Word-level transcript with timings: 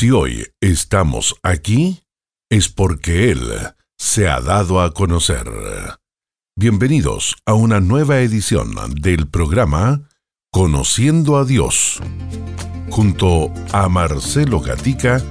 Si 0.00 0.10
hoy 0.10 0.46
estamos 0.62 1.36
aquí, 1.42 2.00
es 2.50 2.70
porque 2.70 3.30
Él 3.30 3.52
se 3.98 4.28
ha 4.28 4.40
dado 4.40 4.80
a 4.80 4.94
conocer. 4.94 5.44
Bienvenidos 6.56 7.36
a 7.44 7.52
una 7.52 7.80
nueva 7.80 8.20
edición 8.20 8.74
del 8.94 9.28
programa 9.28 10.08
Conociendo 10.50 11.36
a 11.36 11.44
Dios, 11.44 12.00
junto 12.88 13.52
a 13.72 13.90
Marcelo 13.90 14.60
Gatica 14.60 15.22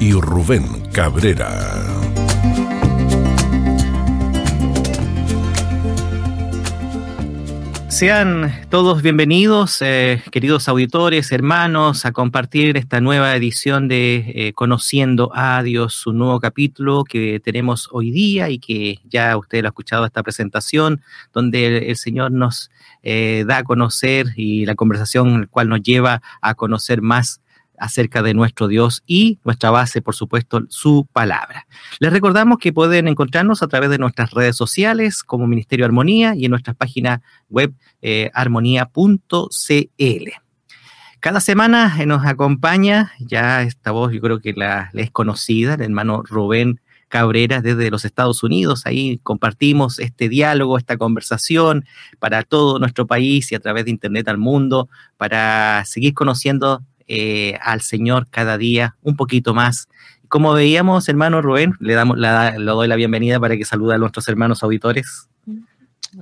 y 0.00 0.12
Rubén 0.12 0.88
Cabrera. 0.90 2.23
Sean 7.94 8.50
todos 8.70 9.02
bienvenidos, 9.02 9.80
eh, 9.80 10.20
queridos 10.32 10.68
auditores, 10.68 11.30
hermanos, 11.30 12.04
a 12.04 12.10
compartir 12.10 12.76
esta 12.76 13.00
nueva 13.00 13.36
edición 13.36 13.86
de 13.86 14.32
eh, 14.34 14.52
Conociendo 14.52 15.30
a 15.32 15.62
Dios, 15.62 16.04
un 16.08 16.18
nuevo 16.18 16.40
capítulo 16.40 17.04
que 17.04 17.38
tenemos 17.38 17.88
hoy 17.92 18.10
día 18.10 18.50
y 18.50 18.58
que 18.58 18.98
ya 19.04 19.36
usted 19.36 19.62
lo 19.62 19.68
ha 19.68 19.70
escuchado 19.70 20.06
esta 20.06 20.24
presentación, 20.24 21.02
donde 21.32 21.88
el, 21.88 21.96
Señor 21.96 22.32
nos 22.32 22.72
eh, 23.04 23.44
da 23.46 23.58
a 23.58 23.62
conocer 23.62 24.26
y 24.34 24.66
la 24.66 24.74
conversación 24.74 25.42
el 25.42 25.48
cual 25.48 25.68
nos 25.68 25.80
lleva 25.80 26.20
a 26.40 26.56
conocer 26.56 27.00
más 27.00 27.43
acerca 27.78 28.22
de 28.22 28.34
nuestro 28.34 28.68
Dios 28.68 29.02
y 29.06 29.38
nuestra 29.44 29.70
base, 29.70 30.02
por 30.02 30.14
supuesto, 30.14 30.62
su 30.68 31.06
palabra. 31.12 31.66
Les 31.98 32.12
recordamos 32.12 32.58
que 32.58 32.72
pueden 32.72 33.08
encontrarnos 33.08 33.62
a 33.62 33.68
través 33.68 33.90
de 33.90 33.98
nuestras 33.98 34.30
redes 34.30 34.56
sociales 34.56 35.22
como 35.22 35.46
Ministerio 35.46 35.84
Armonía 35.84 36.34
y 36.34 36.44
en 36.44 36.50
nuestra 36.50 36.74
página 36.74 37.22
web 37.48 37.72
eh, 38.02 38.30
armonía.cl. 38.34 40.28
Cada 41.20 41.40
semana 41.40 41.96
eh, 41.98 42.04
nos 42.04 42.26
acompaña, 42.26 43.12
ya 43.18 43.62
esta 43.62 43.92
voz 43.92 44.12
yo 44.12 44.20
creo 44.20 44.40
que 44.40 44.52
la, 44.52 44.90
es 44.92 45.10
conocida, 45.10 45.74
el 45.74 45.80
hermano 45.80 46.22
Rubén 46.22 46.80
Cabrera 47.08 47.62
desde 47.62 47.90
los 47.90 48.04
Estados 48.04 48.42
Unidos. 48.42 48.86
Ahí 48.86 49.18
compartimos 49.22 49.98
este 50.00 50.28
diálogo, 50.28 50.76
esta 50.76 50.96
conversación 50.96 51.86
para 52.18 52.42
todo 52.42 52.78
nuestro 52.78 53.06
país 53.06 53.52
y 53.52 53.54
a 53.54 53.60
través 53.60 53.84
de 53.84 53.92
Internet 53.92 54.28
al 54.28 54.36
mundo, 54.36 54.88
para 55.16 55.84
seguir 55.86 56.12
conociendo 56.12 56.82
eh, 57.08 57.58
al 57.62 57.80
Señor 57.80 58.26
cada 58.30 58.58
día 58.58 58.96
un 59.02 59.16
poquito 59.16 59.54
más. 59.54 59.88
Como 60.28 60.52
veíamos, 60.52 61.08
hermano 61.08 61.42
Rubén, 61.42 61.74
le, 61.80 61.94
damos, 61.94 62.18
le 62.18 62.64
doy 62.64 62.88
la 62.88 62.96
bienvenida 62.96 63.38
para 63.38 63.56
que 63.56 63.64
salude 63.64 63.94
a 63.94 63.98
nuestros 63.98 64.26
hermanos 64.28 64.62
auditores. 64.62 65.28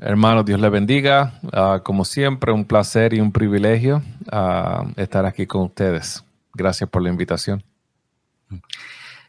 Hermano, 0.01 0.43
Dios 0.43 0.61
le 0.61 0.69
bendiga. 0.69 1.35
Ah, 1.53 1.81
como 1.83 2.05
siempre, 2.05 2.53
un 2.53 2.65
placer 2.65 3.15
y 3.15 3.21
un 3.21 3.33
privilegio 3.33 4.03
ah, 4.31 4.85
estar 4.97 5.27
aquí 5.27 5.47
con 5.47 5.63
ustedes. 5.63 6.25
Gracias 6.55 6.89
por 6.89 7.03
la 7.03 7.11
invitación. 7.11 7.63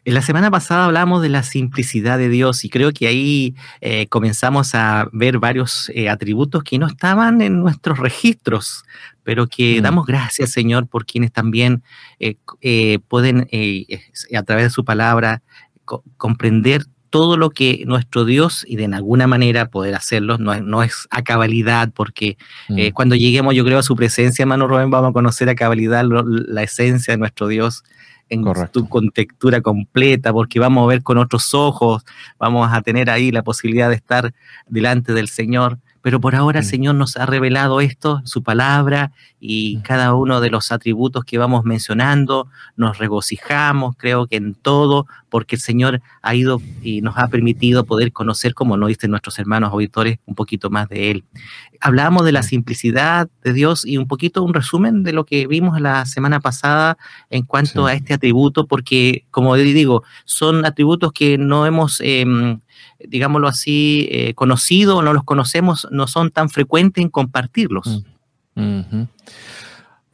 En 0.06 0.12
la 0.12 0.20
semana 0.20 0.50
pasada 0.50 0.84
hablamos 0.84 1.22
de 1.22 1.30
la 1.30 1.42
simplicidad 1.42 2.18
de 2.18 2.28
Dios 2.28 2.62
y 2.64 2.68
creo 2.68 2.92
que 2.92 3.06
ahí 3.06 3.54
eh, 3.80 4.06
comenzamos 4.08 4.74
a 4.74 5.08
ver 5.12 5.38
varios 5.38 5.90
eh, 5.94 6.10
atributos 6.10 6.62
que 6.62 6.78
no 6.78 6.86
estaban 6.86 7.40
en 7.40 7.58
nuestros 7.60 7.98
registros, 7.98 8.84
pero 9.24 9.48
que 9.48 9.80
mm. 9.80 9.82
damos 9.82 10.06
gracias, 10.06 10.52
Señor, 10.52 10.86
por 10.86 11.06
quienes 11.06 11.32
también 11.32 11.82
eh, 12.20 12.98
pueden, 13.08 13.48
a 14.36 14.42
través 14.44 14.64
de 14.64 14.70
su 14.70 14.84
palabra, 14.84 15.42
comprender 16.16 16.84
todo 17.10 17.36
lo 17.36 17.50
que 17.50 17.84
nuestro 17.86 18.24
Dios, 18.24 18.64
y 18.68 18.76
de 18.76 18.86
alguna 18.86 19.26
manera 19.26 19.68
poder 19.70 19.94
hacerlo, 19.94 20.38
no, 20.38 20.82
es 20.82 21.06
a 21.10 21.22
cabalidad, 21.22 21.92
porque 21.94 22.36
mm. 22.68 22.90
cuando 22.92 23.14
lleguemos, 23.14 23.54
yo 23.54 23.64
creo, 23.64 23.78
a 23.78 23.82
su 23.82 23.96
presencia, 23.96 24.42
hermano 24.42 24.68
Rubén, 24.68 24.90
vamos 24.90 25.10
a 25.10 25.12
conocer 25.12 25.48
a 25.48 25.54
cabalidad 25.54 26.04
la 26.04 26.62
esencia 26.62 27.14
de 27.14 27.18
nuestro 27.18 27.48
Dios 27.48 27.82
en 28.28 28.44
tu 28.72 28.88
contextura 28.88 29.60
completa, 29.60 30.32
porque 30.32 30.58
vamos 30.58 30.84
a 30.84 30.88
ver 30.88 31.02
con 31.02 31.18
otros 31.18 31.54
ojos, 31.54 32.04
vamos 32.38 32.68
a 32.72 32.80
tener 32.82 33.10
ahí 33.10 33.30
la 33.30 33.42
posibilidad 33.42 33.88
de 33.88 33.96
estar 33.96 34.32
delante 34.66 35.12
del 35.12 35.28
Señor. 35.28 35.78
Pero 36.04 36.20
por 36.20 36.34
ahora 36.34 36.58
el 36.58 36.66
Señor 36.66 36.96
nos 36.96 37.16
ha 37.16 37.24
revelado 37.24 37.80
esto, 37.80 38.20
su 38.26 38.42
palabra, 38.42 39.12
y 39.40 39.78
cada 39.78 40.12
uno 40.12 40.42
de 40.42 40.50
los 40.50 40.70
atributos 40.70 41.24
que 41.24 41.38
vamos 41.38 41.64
mencionando, 41.64 42.46
nos 42.76 42.98
regocijamos, 42.98 43.96
creo 43.96 44.26
que 44.26 44.36
en 44.36 44.54
todo, 44.54 45.06
porque 45.34 45.56
el 45.56 45.60
Señor 45.60 46.00
ha 46.22 46.36
ido 46.36 46.62
y 46.80 47.00
nos 47.00 47.18
ha 47.18 47.26
permitido 47.26 47.82
poder 47.82 48.12
conocer, 48.12 48.54
como 48.54 48.76
nos 48.76 48.88
dicen 48.88 49.10
nuestros 49.10 49.36
hermanos 49.40 49.72
auditores, 49.72 50.18
un 50.26 50.36
poquito 50.36 50.70
más 50.70 50.88
de 50.88 51.10
Él. 51.10 51.24
Hablamos 51.80 52.24
de 52.24 52.30
la 52.30 52.44
simplicidad 52.44 53.28
de 53.42 53.52
Dios 53.52 53.84
y 53.84 53.96
un 53.96 54.06
poquito 54.06 54.44
un 54.44 54.54
resumen 54.54 55.02
de 55.02 55.12
lo 55.12 55.24
que 55.24 55.48
vimos 55.48 55.80
la 55.80 56.06
semana 56.06 56.38
pasada 56.38 56.98
en 57.30 57.42
cuanto 57.42 57.86
a 57.86 57.94
este 57.94 58.14
atributo, 58.14 58.68
porque, 58.68 59.24
como 59.32 59.56
digo, 59.56 60.04
son 60.24 60.64
atributos 60.64 61.12
que 61.12 61.36
no 61.36 61.66
hemos... 61.66 62.00
Em, 62.00 62.60
digámoslo 63.00 63.48
así, 63.48 64.06
eh, 64.12 64.34
conocido 64.34 64.98
o 64.98 65.02
no 65.02 65.12
los 65.12 65.24
conocemos, 65.24 65.88
no 65.90 66.06
son 66.06 66.30
tan 66.30 66.48
frecuentes 66.48 67.02
en 67.02 67.10
compartirlos. 67.10 68.04
Mm, 68.54 69.02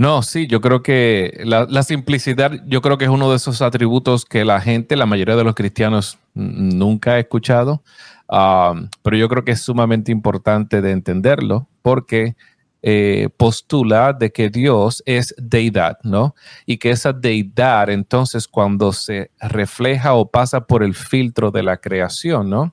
no, 0.01 0.23
sí, 0.23 0.47
yo 0.47 0.63
creo 0.63 0.83
que 0.83 1.43
la, 1.45 1.83
simplicidad, 1.83 2.53
yo 2.67 2.81
creo 2.81 2.97
que 2.97 3.05
es 3.05 3.11
uno 3.11 3.29
de 3.29 3.37
esos 3.37 3.61
atributos 3.61 4.25
que 4.25 4.47
la 4.47 4.59
gente, 4.59 4.97
la 4.97 5.05
mayoría 5.05 5.37
de 5.37 5.45
los 5.45 5.55
cristianos 5.55 6.19
nunca 6.33 7.13
ha 7.13 7.19
escuchado, 7.19 7.83
pero 8.27 9.17
yo 9.19 9.29
creo 9.29 9.45
que 9.45 9.51
es 9.51 9.61
sumamente 9.61 10.11
importante 10.11 10.81
de 10.81 10.93
entenderlo 10.93 11.69
porque 11.83 12.35
eh, 12.81 13.29
postula 13.37 14.15
de 14.15 14.33
que 14.33 14.49
Dios 14.49 15.03
es 15.05 15.35
deidad, 15.37 15.99
¿no? 16.03 16.35
Y 16.65 16.79
que 16.79 16.93
esa 16.93 17.13
deidad, 17.13 17.91
entonces, 17.91 18.49
cuando 18.49 18.95
se 18.95 19.31
refleja 19.39 20.15
o 20.15 20.31
pasa 20.31 20.63
por 20.63 20.83
el 20.83 20.95
filtro 20.95 21.51
de 21.51 21.63
la 21.63 21.77
creación, 21.77 22.49
¿no? 22.49 22.73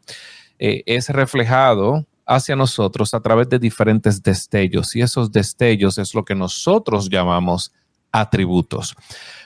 Eh, 0.59 0.81
es 0.85 1.09
reflejado 1.09 2.05
hacia 2.27 2.55
nosotros 2.55 3.13
a 3.13 3.21
través 3.21 3.47
de 3.49 3.57
diferentes 3.57 4.21
destellos 4.21 4.95
y 4.95 5.01
esos 5.01 5.31
destellos 5.31 5.97
es 5.97 6.13
lo 6.13 6.25
que 6.25 6.35
nosotros 6.35 7.09
llamamos 7.09 7.71
atributos. 8.11 8.95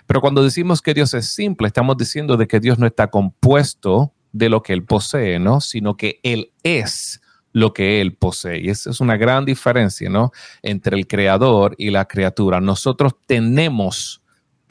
Pero 0.08 0.20
cuando 0.20 0.44
decimos 0.44 0.82
que 0.82 0.94
Dios 0.94 1.14
es 1.14 1.28
simple, 1.28 1.68
estamos 1.68 1.96
diciendo 1.98 2.38
de 2.38 2.48
que 2.48 2.60
Dios 2.60 2.80
no 2.80 2.88
está 2.88 3.08
compuesto 3.08 4.14
de 4.32 4.50
lo 4.50 4.64
que 4.64 4.74
Él 4.74 4.84
posee, 4.84 5.40
¿no? 5.40 5.62
Sino 5.62 5.96
que 5.96 6.20
Él 6.24 6.52
es 6.64 7.22
lo 7.54 7.74
que 7.74 8.02
Él 8.02 8.16
posee. 8.16 8.62
Y 8.62 8.70
esa 8.70 8.90
es 8.90 9.00
una 9.00 9.18
gran 9.18 9.46
diferencia, 9.46 10.10
¿no? 10.10 10.32
Entre 10.62 10.98
el 10.98 11.08
creador 11.08 11.76
y 11.78 11.92
la 11.92 12.06
criatura. 12.06 12.62
Nosotros 12.62 13.14
tenemos 13.28 14.21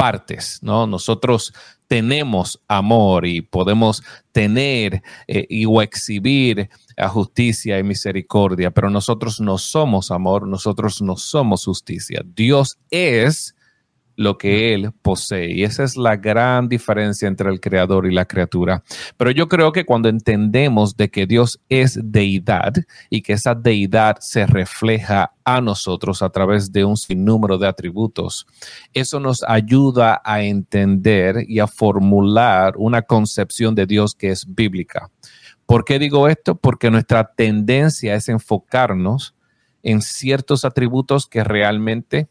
partes, 0.00 0.61
¿no? 0.62 0.87
Nosotros 0.87 1.53
tenemos 1.87 2.59
amor 2.69 3.27
y 3.27 3.43
podemos 3.43 4.03
tener 4.33 5.03
eh, 5.28 5.44
y 5.50 5.66
o 5.66 5.83
exhibir 5.83 6.71
a 6.97 7.06
justicia 7.06 7.78
y 7.78 7.83
misericordia, 7.83 8.71
pero 8.71 8.88
nosotros 8.88 9.43
no 9.43 9.59
somos 9.59 10.11
amor, 10.11 10.49
nosotros 10.49 11.03
no 11.03 11.19
somos 11.19 11.66
justicia. 11.66 12.22
Dios 12.25 12.78
es 12.91 13.55
lo 14.20 14.36
que 14.36 14.75
Él 14.75 14.92
posee. 15.00 15.50
Y 15.50 15.64
esa 15.64 15.82
es 15.82 15.97
la 15.97 16.14
gran 16.16 16.69
diferencia 16.69 17.26
entre 17.26 17.48
el 17.48 17.58
creador 17.58 18.06
y 18.06 18.12
la 18.12 18.26
criatura. 18.26 18.82
Pero 19.16 19.31
yo 19.31 19.48
creo 19.48 19.72
que 19.72 19.86
cuando 19.86 20.10
entendemos 20.10 20.94
de 20.94 21.10
que 21.10 21.26
Dios 21.26 21.58
es 21.70 21.98
deidad 22.03 22.75
y 23.08 23.22
que 23.22 23.32
esa 23.32 23.54
deidad 23.54 24.19
se 24.20 24.47
refleja 24.47 25.32
a 25.42 25.62
nosotros 25.62 26.20
a 26.20 26.28
través 26.28 26.70
de 26.70 26.84
un 26.84 26.98
sinnúmero 26.98 27.56
de 27.56 27.66
atributos, 27.66 28.47
eso 28.92 29.20
nos 29.20 29.42
ayuda 29.42 30.20
a 30.22 30.42
entender 30.42 31.47
y 31.48 31.58
a 31.58 31.66
formular 31.66 32.75
una 32.76 33.00
concepción 33.00 33.75
de 33.75 33.87
Dios 33.87 34.14
que 34.14 34.28
es 34.32 34.44
bíblica. 34.47 35.10
¿Por 35.64 35.82
qué 35.82 35.98
digo 35.98 36.28
esto? 36.28 36.56
Porque 36.56 36.91
nuestra 36.91 37.32
tendencia 37.32 38.14
es 38.16 38.28
enfocarnos 38.28 39.34
en 39.82 40.02
ciertos 40.02 40.66
atributos 40.66 41.26
que 41.26 41.42
realmente 41.42 42.28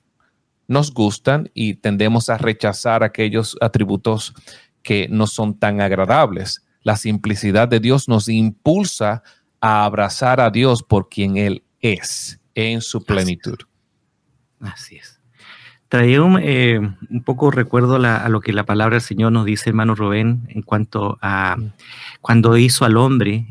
nos 0.69 0.93
gustan 0.93 1.49
y 1.53 1.73
tendemos 1.73 2.29
a 2.29 2.37
rechazar 2.37 3.03
aquellos 3.03 3.57
atributos 3.59 4.33
que 4.83 5.07
no 5.09 5.27
son 5.27 5.57
tan 5.57 5.81
agradables. 5.81 6.63
La 6.83 6.95
simplicidad 6.95 7.67
de 7.67 7.79
Dios 7.79 8.07
nos 8.07 8.29
impulsa 8.29 9.23
a 9.59 9.83
abrazar 9.83 10.39
a 10.39 10.49
Dios 10.49 10.83
por 10.83 11.09
quien 11.09 11.35
Él 11.35 11.63
es 11.81 12.39
en 12.55 12.81
su 12.81 13.03
plenitud. 13.03 13.57
Así 14.61 14.97
es. 14.97 15.19
Traía 15.89 16.21
un, 16.21 16.39
eh, 16.39 16.79
poco 17.25 17.49
recuerdo 17.49 17.95
a 17.95 18.29
lo 18.29 18.41
que 18.41 18.53
la 18.53 18.63
palabra 18.63 18.95
del 18.95 19.01
Señor 19.01 19.31
nos 19.31 19.45
dice, 19.45 19.71
hermano 19.71 19.95
Rubén, 19.95 20.43
en 20.49 20.61
cuanto 20.61 21.17
a 21.19 21.55
mm. 21.57 21.73
cuando 22.21 22.57
hizo 22.57 22.85
al 22.85 22.95
hombre, 22.95 23.47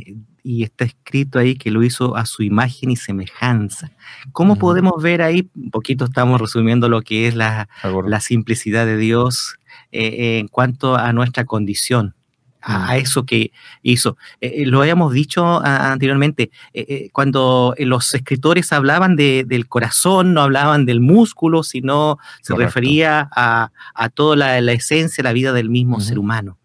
y 0.49 0.63
está 0.63 0.87
escrito 0.87 1.39
ahí 1.39 1.57
que 1.57 1.71
lo 1.71 1.83
hizo 1.83 2.17
a 2.17 2.25
su 2.25 2.43
imagen 2.43 2.91
y 2.91 2.97
semejanza. 2.97 3.93
¿Cómo 4.33 4.57
podemos 4.57 5.03
ver 5.03 5.21
ahí? 5.21 5.51
Un 5.55 5.71
poquito 5.71 6.07
estamos 6.07 6.41
resumiendo 6.41 6.89
lo 6.89 7.03
que 7.03 7.29
es 7.29 7.35
la, 7.35 7.69
la 8.07 8.21
simplicidad 8.21 8.87
de 8.87 8.97
Dios 8.97 9.59
eh, 9.93 10.39
en 10.39 10.49
cuanto 10.49 10.97
a 10.97 11.13
nuestra 11.13 11.45
condición. 11.45 12.15
a, 12.63 12.97
eso 12.97 13.27
que 13.27 13.53
hizo. 13.83 14.17
Eh, 14.41 14.63
eh, 14.63 14.67
lo 14.67 14.81
habíamos 14.81 15.13
dicho 15.13 15.61
anteriormente, 15.63 16.51
eh, 16.73 17.11
cuando 17.13 17.75
los 17.77 18.15
escritores 18.15 18.73
hablaban 18.73 19.17
del 19.17 19.69
corazón, 19.69 20.33
no 20.33 20.41
hablaban 20.41 20.87
del 20.87 21.01
músculo, 21.01 21.63
sino 21.63 22.19
se 22.41 22.57
refería 22.57 23.29
a, 23.37 23.71
toda 24.15 24.35
la, 24.35 24.73
esencia, 24.73 25.23
la 25.23 25.35
vida 25.35 25.53
del 25.53 25.69
mismo 25.69 26.01
ser 26.01 26.19
humano. 26.19 26.57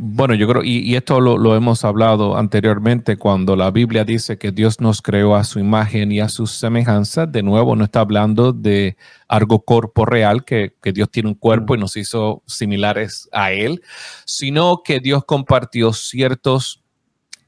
Bueno, 0.00 0.34
yo 0.34 0.46
creo, 0.46 0.62
y, 0.62 0.94
esto 0.94 1.20
lo, 1.20 1.56
hemos 1.56 1.84
hablado 1.84 2.36
anteriormente, 2.36 3.16
cuando 3.16 3.56
la 3.56 3.72
Biblia 3.72 4.04
dice 4.04 4.38
que 4.38 4.52
Dios 4.52 4.80
nos 4.80 5.02
creó 5.02 5.34
a 5.34 5.42
su 5.42 5.58
imagen 5.58 6.12
y 6.12 6.20
a 6.20 6.28
su 6.28 6.46
semejanza, 6.46 7.26
de 7.26 7.42
nuevo 7.42 7.74
no 7.74 7.82
está 7.82 7.98
hablando 8.00 8.52
de 8.52 8.96
algo 9.26 9.64
corporeal, 9.64 10.44
que, 10.44 10.76
que 10.80 10.92
Dios 10.92 11.10
tiene 11.10 11.30
un 11.30 11.34
cuerpo 11.34 11.74
y 11.74 11.78
nos 11.78 11.96
hizo 11.96 12.44
similares 12.46 13.28
a 13.32 13.50
Él, 13.50 13.82
sino 14.24 14.82
que 14.84 15.00
Dios 15.00 15.24
compartió 15.24 15.92
ciertos 15.92 16.84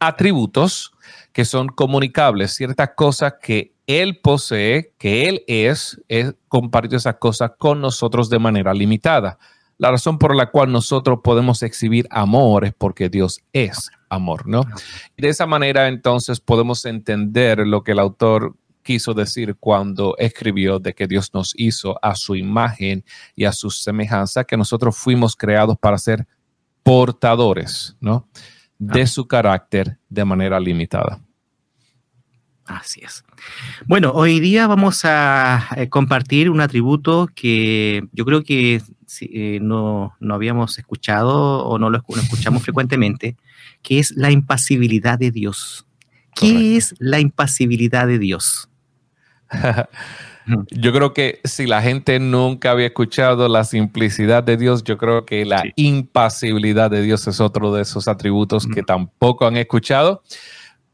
atributos 0.01 0.93
que 1.33 1.45
son 1.45 1.69
comunicables, 1.69 2.55
ciertas 2.55 2.91
cosas 2.97 3.35
que 3.41 3.75
Él 3.87 4.19
posee, 4.21 4.93
que 4.99 5.29
Él 5.29 5.45
es, 5.47 6.03
Él 6.09 6.37
compartió 6.49 6.99
esas 6.99 7.15
cosas 7.21 7.53
con 7.59 7.81
nosotros 7.81 8.29
de 8.29 8.41
manera 8.41 8.75
limitada. 8.75 9.39
La 9.81 9.91
razón 9.91 10.19
por 10.19 10.37
la 10.37 10.51
cual 10.51 10.71
nosotros 10.71 11.21
podemos 11.25 11.63
exhibir 11.63 12.07
amor 12.11 12.67
es 12.67 12.75
porque 12.77 13.09
Dios 13.09 13.41
es 13.55 13.91
amor, 14.11 14.47
¿no? 14.47 14.63
Y 15.17 15.23
de 15.23 15.31
esa 15.31 15.47
manera 15.47 15.89
entonces 15.89 16.39
podemos 16.39 16.85
entender 16.85 17.67
lo 17.67 17.83
que 17.83 17.93
el 17.93 17.99
autor 17.99 18.57
quiso 18.83 19.15
decir 19.15 19.57
cuando 19.59 20.17
escribió 20.19 20.81
de 20.81 20.93
que 20.93 21.07
Dios 21.07 21.33
nos 21.33 21.55
hizo 21.57 21.99
a 22.05 22.15
su 22.15 22.37
imagen 22.37 23.07
y 23.35 23.47
a 23.47 23.53
su 23.53 23.71
semejanza, 23.71 24.45
que 24.45 24.59
nosotros 24.59 24.99
fuimos 24.99 25.35
creados 25.35 25.79
para 25.79 25.97
ser 25.97 26.27
portadores, 26.83 27.97
¿no? 28.01 28.29
De 28.79 29.07
su 29.07 29.27
carácter 29.27 29.97
de 30.11 30.27
manera 30.27 30.61
limitada. 30.61 31.23
Así 32.67 33.01
es. 33.03 33.25
Bueno, 33.87 34.13
hoy 34.13 34.41
día 34.41 34.67
vamos 34.67 35.07
a 35.07 35.69
eh, 35.77 35.89
compartir 35.89 36.51
un 36.51 36.61
atributo 36.61 37.29
que 37.35 38.03
yo 38.13 38.27
creo 38.27 38.45
que 38.45 38.83
eh, 39.21 39.59
no, 39.61 40.17
habíamos 40.31 40.79
escuchado 40.79 41.65
o 41.65 41.79
no 41.79 41.91
lo, 41.91 41.99
escuchamos 41.99 42.63
frecuentemente, 42.63 43.37
que 43.83 43.99
es 43.99 44.13
la 44.13 44.31
impasibilidad 44.31 45.19
de 45.19 45.31
Dios. 45.31 45.87
¿Qué 46.35 46.77
es 46.77 46.95
la 46.99 47.21
impasibilidad 47.21 48.07
de 48.07 48.19
Dios? 48.19 48.69
yo 50.71 50.93
creo 50.93 51.13
que 51.13 51.41
si 51.45 51.67
la 51.67 51.83
gente 51.83 52.19
nunca 52.19 52.71
había 52.71 52.87
escuchado 52.87 53.49
la 53.49 53.65
simplicidad 53.65 54.43
de 54.43 54.57
Dios, 54.57 54.85
yo 54.85 54.97
creo 54.97 55.27
que 55.27 55.45
la 55.45 55.65
impasibilidad 55.77 56.91
de 56.91 57.03
Dios 57.03 57.27
es 57.27 57.41
otro 57.41 57.73
de 57.75 57.83
esos 57.83 58.09
atributos 58.09 58.67
que 58.67 58.83
tampoco 58.83 59.47
han 59.47 59.57
escuchado. 59.57 60.23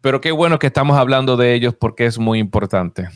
Pero 0.00 0.20
qué 0.20 0.32
bueno 0.32 0.58
que 0.58 0.68
estamos 0.68 0.96
hablando 0.96 1.36
de 1.36 1.54
ellos 1.54 1.74
porque 1.78 2.06
es 2.06 2.18
muy 2.18 2.38
importante. 2.38 3.08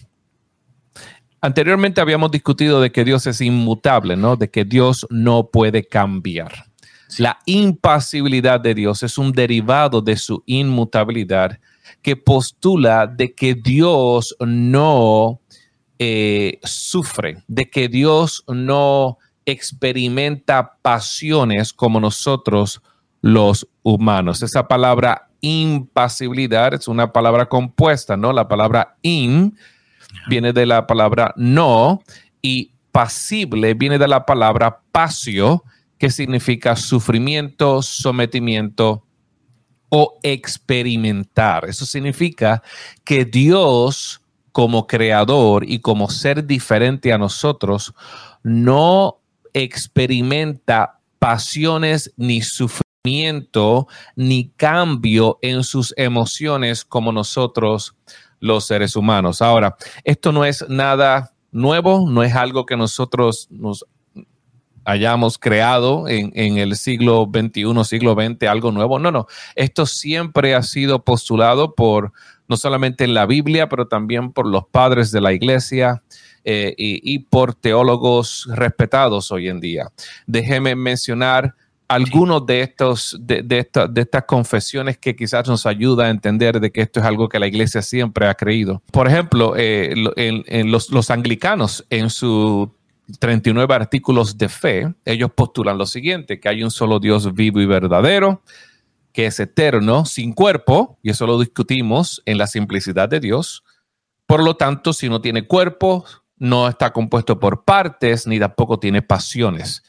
Anteriormente 1.43 2.01
habíamos 2.01 2.31
discutido 2.31 2.81
de 2.81 2.93
que 2.93 3.05
Dios 3.05 3.27
es 3.27 3.41
inmutable, 3.41 4.17
¿no? 4.17 4.37
De 4.37 4.51
que 4.51 4.65
Dios 4.65 5.07
no 5.09 5.49
puede 5.49 5.87
cambiar. 5.87 6.67
La 7.19 7.39
impasibilidad 7.47 8.61
de 8.61 8.75
Dios 8.75 9.03
es 9.03 9.17
un 9.19 9.33
derivado 9.33 10.03
de 10.03 10.17
su 10.17 10.43
inmutabilidad 10.47 11.59
que 12.03 12.15
postula 12.17 13.07
de 13.07 13.35
que 13.35 13.55
Dios 13.55 14.37
no 14.39 15.41
eh, 15.99 16.59
sufre, 16.63 17.43
de 17.49 17.69
que 17.69 17.89
Dios 17.89 18.45
no 18.47 19.19
experimenta 19.45 20.77
pasiones 20.83 21.73
como 21.73 22.01
nosotros 22.01 22.81
los 23.23 23.67
humanos. 23.83 24.43
Esa 24.43 24.69
palabra 24.69 25.29
impasibilidad 25.41 26.75
es 26.75 26.87
una 26.87 27.13
palabra 27.13 27.49
compuesta, 27.49 28.17
¿no? 28.17 28.33
La 28.33 28.47
palabra 28.47 28.97
in 29.03 29.57
viene 30.29 30.53
de 30.53 30.67
la 30.67 30.87
palabra 30.87 31.33
no 31.37 32.03
y 32.43 32.73
pasible 32.93 33.75
viene 33.75 33.99
de 33.99 34.09
la 34.09 34.27
palabra 34.27 34.81
pasio, 34.93 35.65
que 35.99 36.11
significa 36.11 36.77
sufrimiento, 36.77 37.83
sometimiento 37.83 39.05
o 39.91 40.19
experimentar. 40.23 41.69
Eso 41.69 41.85
significa 41.85 42.63
que 43.05 43.25
Dios 43.25 44.21
como 44.53 44.87
creador 44.87 45.65
y 45.69 45.81
como 45.81 46.11
ser 46.11 46.47
diferente 46.47 47.13
a 47.13 47.19
nosotros 47.19 47.95
no 48.43 49.21
experimenta 49.53 51.01
pasiones 51.19 52.13
ni 52.17 52.41
sufrimiento 52.41 53.87
ni 54.17 54.51
cambio 54.57 55.39
en 55.43 55.65
sus 55.65 55.95
emociones 55.97 56.85
como 56.85 57.13
nosotros 57.13 57.95
los 58.41 58.67
seres 58.67 58.97
humanos. 58.97 59.41
Ahora, 59.43 59.77
esto 60.05 60.33
no 60.33 60.45
es 60.45 60.65
nada 60.69 61.33
nuevo, 61.53 62.09
no 62.09 62.23
es 62.23 62.35
algo 62.35 62.67
que 62.67 62.77
nosotros 62.77 63.47
nos 63.51 63.87
hayamos 64.85 65.39
creado 65.39 66.09
en, 66.09 66.33
en, 66.35 66.59
el 66.59 66.75
siglo 66.75 67.31
XXI, 67.33 67.85
siglo 67.85 68.15
XX, 68.15 68.49
algo 68.49 68.73
nuevo. 68.73 68.99
No, 68.99 69.11
no, 69.11 69.27
esto 69.55 69.87
siempre 69.87 70.55
ha 70.55 70.63
sido 70.63 71.05
postulado 71.05 71.75
por 71.75 72.13
no 72.49 72.57
solamente 72.57 73.05
en 73.05 73.15
la 73.15 73.27
Biblia, 73.27 73.69
pero 73.69 73.87
también 73.87 74.33
por 74.33 74.47
los 74.47 74.67
padres 74.67 75.13
de 75.13 75.21
la 75.21 75.33
iglesia 75.33 76.03
eh, 76.43 76.75
y, 76.77 77.15
y, 77.15 77.21
por 77.21 77.55
teólogos 77.55 78.49
respetados 78.53 79.31
hoy 79.31 79.49
en 79.49 79.61
día. 79.61 79.89
Déjeme 80.27 80.75
mencionar 80.75 81.55
algunos 81.91 82.47
de 82.47 82.61
estos 82.61 83.17
de, 83.21 83.43
de, 83.43 83.69
estas 84.01 84.25
confesiones 84.25 84.97
que 84.97 85.17
quizás 85.17 85.49
nos 85.49 85.67
ayuda 85.67 86.05
a 86.05 86.11
entender 86.11 86.61
de 86.61 86.71
que 86.71 86.83
esto 86.83 87.01
es 87.01 87.07
algo 87.07 87.29
que 87.29 87.41
la 87.41 87.49
iglesia 87.49 87.83
siempre 87.83 88.29
ha 88.29 88.35
creído. 88.35 88.81
Por 88.93 89.09
ejemplo, 89.09 89.55
eh, 89.57 89.93
en, 90.17 90.71
los, 90.71 90.91
los, 90.91 91.11
anglicanos, 91.11 91.85
en 91.91 92.09
sus 92.09 92.69
39 93.19 93.75
artículos 93.75 94.39
de 94.39 94.49
fe, 94.49 94.95
ellos 95.05 95.33
postulan 95.35 95.79
lo 95.79 95.85
siguiente, 95.85 96.39
que 96.39 96.49
hay 96.49 96.63
un 96.63 96.71
solo 96.71 97.01
Dios 97.01 97.35
vivo 97.35 97.61
y 97.61 97.67
verdadero, 97.67 98.41
que 99.13 99.27
es 99.27 99.41
eterno, 99.41 100.05
sin 100.05 100.33
cuerpo, 100.33 100.97
y 101.03 101.11
eso 101.11 101.27
lo 101.27 101.41
discutimos 101.41 102.23
en 102.25 102.39
la 102.39 102.47
simplicidad 102.47 103.09
de 103.09 103.19
Dios. 103.19 103.65
Por 104.27 104.45
lo 104.45 104.55
tanto, 104.55 104.93
si 104.93 105.09
no 105.09 105.21
tiene 105.21 105.45
cuerpo, 105.45 106.05
no 106.37 106.69
está 106.69 106.93
compuesto 106.93 107.41
por 107.41 107.65
partes, 107.65 108.29
ni 108.29 108.39
tampoco 108.39 108.79
tiene 108.79 109.03
pasiones 109.03 109.83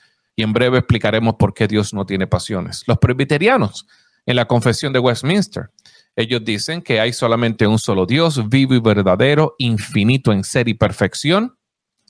en 0.43 0.53
breve 0.53 0.79
explicaremos 0.79 1.35
por 1.35 1.53
qué 1.53 1.67
Dios 1.67 1.93
no 1.93 2.05
tiene 2.05 2.27
pasiones. 2.27 2.83
Los 2.87 2.97
presbiterianos, 2.97 3.85
en 4.25 4.35
la 4.35 4.45
confesión 4.45 4.93
de 4.93 4.99
Westminster, 4.99 5.69
ellos 6.15 6.43
dicen 6.43 6.81
que 6.81 6.99
hay 6.99 7.13
solamente 7.13 7.67
un 7.67 7.79
solo 7.79 8.05
Dios, 8.05 8.49
vivo 8.49 8.73
y 8.73 8.79
verdadero, 8.79 9.55
infinito 9.57 10.31
en 10.31 10.43
ser 10.43 10.67
y 10.67 10.73
perfección, 10.73 11.57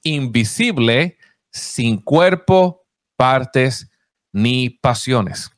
invisible, 0.04 1.18
sin 1.52 1.98
cuerpo, 1.98 2.86
partes 3.16 3.90
ni 4.32 4.70
pasiones. 4.70 5.52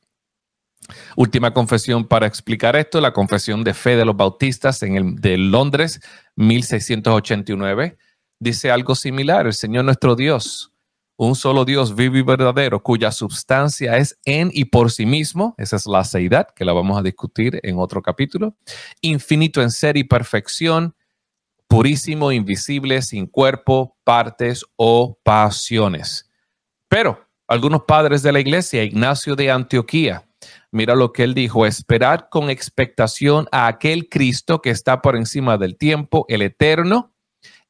Última 1.15 1.53
confesión 1.53 2.05
para 2.05 2.27
explicar 2.27 2.75
esto, 2.75 2.99
la 2.99 3.13
confesión 3.13 3.63
de 3.63 3.73
fe 3.73 3.95
de 3.95 4.03
los 4.03 4.17
bautistas 4.17 4.83
en 4.83 4.97
el, 4.97 5.15
de 5.15 5.37
Londres, 5.37 6.01
1689, 6.35 7.97
dice 8.39 8.71
algo 8.71 8.95
similar. 8.95 9.45
El 9.45 9.53
Señor 9.53 9.85
nuestro 9.85 10.15
Dios 10.15 10.72
un 11.15 11.35
solo 11.35 11.65
Dios 11.65 11.95
vivo 11.95 12.17
y 12.17 12.21
verdadero, 12.21 12.81
cuya 12.81 13.11
sustancia 13.11 13.97
es 13.97 14.19
en 14.25 14.49
y 14.53 14.65
por 14.65 14.91
sí 14.91 15.05
mismo, 15.05 15.53
esa 15.57 15.75
es 15.75 15.85
la 15.85 16.03
seidad, 16.03 16.47
que 16.55 16.65
la 16.65 16.73
vamos 16.73 16.97
a 16.97 17.03
discutir 17.03 17.59
en 17.63 17.77
otro 17.77 18.01
capítulo, 18.01 18.55
infinito 19.01 19.61
en 19.61 19.69
ser 19.69 19.95
y 19.97 20.03
perfección, 20.03 20.95
purísimo, 21.67 22.31
invisible, 22.31 23.01
sin 23.01 23.27
cuerpo, 23.27 23.97
partes 24.03 24.65
o 24.75 25.17
pasiones. 25.23 26.29
Pero 26.87 27.27
algunos 27.47 27.83
padres 27.83 28.23
de 28.23 28.31
la 28.31 28.39
iglesia, 28.39 28.83
Ignacio 28.83 29.35
de 29.35 29.51
Antioquía, 29.51 30.23
mira 30.71 30.95
lo 30.95 31.13
que 31.13 31.23
él 31.23 31.33
dijo, 31.33 31.65
esperar 31.65 32.29
con 32.29 32.49
expectación 32.49 33.47
a 33.51 33.67
aquel 33.67 34.09
Cristo 34.09 34.61
que 34.61 34.69
está 34.69 35.01
por 35.01 35.15
encima 35.15 35.57
del 35.57 35.77
tiempo, 35.77 36.25
el 36.29 36.41
eterno, 36.41 37.13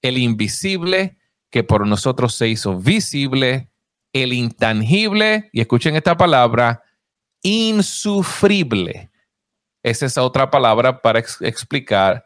el 0.02 0.18
invisible, 0.18 1.18
que 1.54 1.64
por 1.64 1.86
nosotros 1.86 2.34
se 2.34 2.48
hizo 2.48 2.76
visible, 2.80 3.70
el 4.12 4.34
intangible, 4.34 5.52
y 5.54 5.62
escuchen 5.62 5.96
esta 5.96 6.18
palabra, 6.18 6.82
insufrible. 7.44 9.12
Esa 9.84 10.08
es 10.08 10.18
otra 10.18 10.50
palabra 10.50 11.00
para 11.00 11.20
explicar 11.20 12.26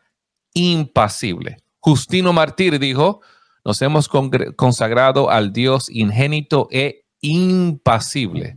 impasible. 0.53 1.57
Justino 1.81 2.31
Martir 2.31 2.79
dijo, 2.79 3.19
nos 3.65 3.81
hemos 3.81 4.09
consagrado 4.55 5.29
al 5.29 5.51
Dios 5.51 5.89
ingénito 5.89 6.69
e 6.71 7.03
impasible. 7.19 8.55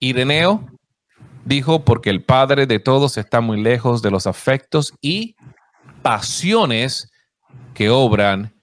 Ireneo 0.00 0.66
dijo, 1.44 1.84
porque 1.84 2.10
el 2.10 2.24
Padre 2.24 2.66
de 2.66 2.80
todos 2.80 3.16
está 3.18 3.40
muy 3.40 3.60
lejos 3.62 4.02
de 4.02 4.10
los 4.10 4.26
afectos 4.26 4.92
y 5.00 5.36
pasiones 6.02 7.08
que 7.72 7.88
obran 7.88 8.59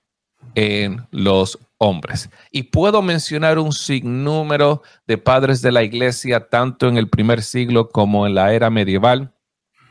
en 0.58 1.06
los 1.12 1.60
hombres. 1.78 2.32
Y 2.52 2.64
puedo 2.64 3.04
mencionar 3.04 3.60
un 3.60 3.72
sinnúmero 3.72 4.82
de 5.06 5.20
padres 5.20 5.62
de 5.62 5.72
la 5.72 5.84
iglesia, 5.84 6.50
tanto 6.50 6.88
en 6.88 6.98
el 6.98 7.10
primer 7.10 7.44
siglo 7.44 7.90
como 7.90 8.26
en 8.26 8.34
la 8.34 8.52
era 8.52 8.72
medieval. 8.72 9.32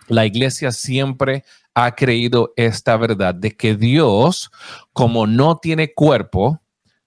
La 0.09 0.27
iglesia 0.27 0.73
siempre 0.73 1.45
ha 1.73 1.95
creído 1.95 2.53
esta 2.57 2.97
verdad 2.97 3.33
de 3.33 3.57
que 3.57 3.77
Dios, 3.77 4.51
como 4.93 5.29
no 5.29 5.59
tiene 5.59 5.95
cuerpo, 5.95 6.61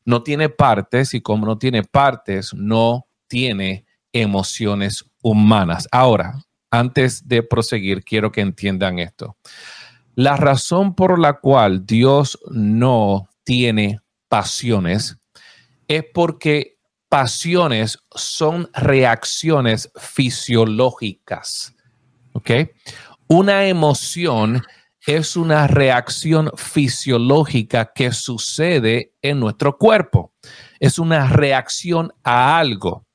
no 0.06 0.24
tiene 0.24 0.48
partes 0.48 1.14
y 1.14 1.20
como 1.20 1.46
no 1.46 1.58
tiene 1.58 1.84
partes, 1.84 2.54
no 2.54 3.08
tiene 3.28 3.86
emociones 4.14 5.04
humanas. 5.22 5.86
Ahora, 5.92 6.36
antes 6.72 7.28
de 7.28 7.44
proseguir, 7.44 8.06
quiero 8.06 8.32
que 8.32 8.40
entiendan 8.40 9.00
esto. 9.00 9.36
La 10.16 10.38
razón 10.38 10.96
por 10.96 11.20
la 11.20 11.34
cual 11.34 11.86
Dios 11.86 12.40
no 12.52 13.29
tiene 13.50 14.00
pasiones 14.28 15.18
es 15.88 16.06
porque 16.14 16.78
pasiones 17.10 17.98
son 18.14 18.70
reacciones 18.76 19.92
fisiológicas. 19.96 21.74
¿Ok? 22.34 22.52
Una 23.28 23.66
emoción 23.66 24.62
es 25.08 25.36
una 25.36 25.66
reacción 25.66 26.52
fisiológica 26.58 27.92
que 27.92 28.12
sucede 28.12 29.14
en 29.24 29.40
nuestro 29.40 29.80
cuerpo. 29.80 30.32
Es 30.80 31.00
una 31.00 31.26
reacción 31.26 32.14
a 32.24 32.60
algo. 32.60 33.08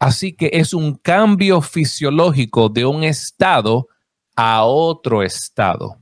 Así 0.00 0.32
que 0.32 0.50
es 0.52 0.74
un 0.74 0.96
cambio 0.96 1.62
fisiológico 1.62 2.68
de 2.68 2.84
un 2.86 3.04
estado 3.04 3.86
a 4.34 4.64
otro 4.64 5.22
estado. 5.22 5.96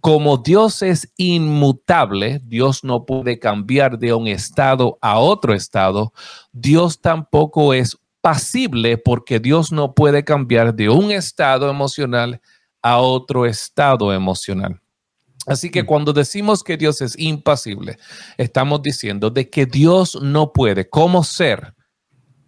Como 0.00 0.38
Dios 0.38 0.82
es 0.82 1.12
inmutable, 1.16 2.40
Dios 2.44 2.84
no 2.84 3.04
puede 3.04 3.38
cambiar 3.38 3.98
de 3.98 4.12
un 4.14 4.28
estado 4.28 4.98
a 5.00 5.18
otro 5.18 5.54
estado. 5.54 6.12
Dios 6.52 7.00
tampoco 7.00 7.74
es 7.74 7.98
pasible 8.20 8.96
porque 8.96 9.40
Dios 9.40 9.72
no 9.72 9.94
puede 9.94 10.24
cambiar 10.24 10.74
de 10.74 10.88
un 10.88 11.10
estado 11.10 11.68
emocional 11.68 12.40
a 12.80 12.98
otro 12.98 13.46
estado 13.46 14.12
emocional. 14.12 14.80
Así 15.46 15.70
que 15.70 15.82
mm. 15.82 15.86
cuando 15.86 16.12
decimos 16.12 16.62
que 16.62 16.76
Dios 16.76 17.00
es 17.00 17.18
impasible, 17.18 17.98
estamos 18.38 18.82
diciendo 18.82 19.30
de 19.30 19.50
que 19.50 19.66
Dios 19.66 20.18
no 20.22 20.52
puede, 20.52 20.88
como 20.88 21.22
ser, 21.24 21.74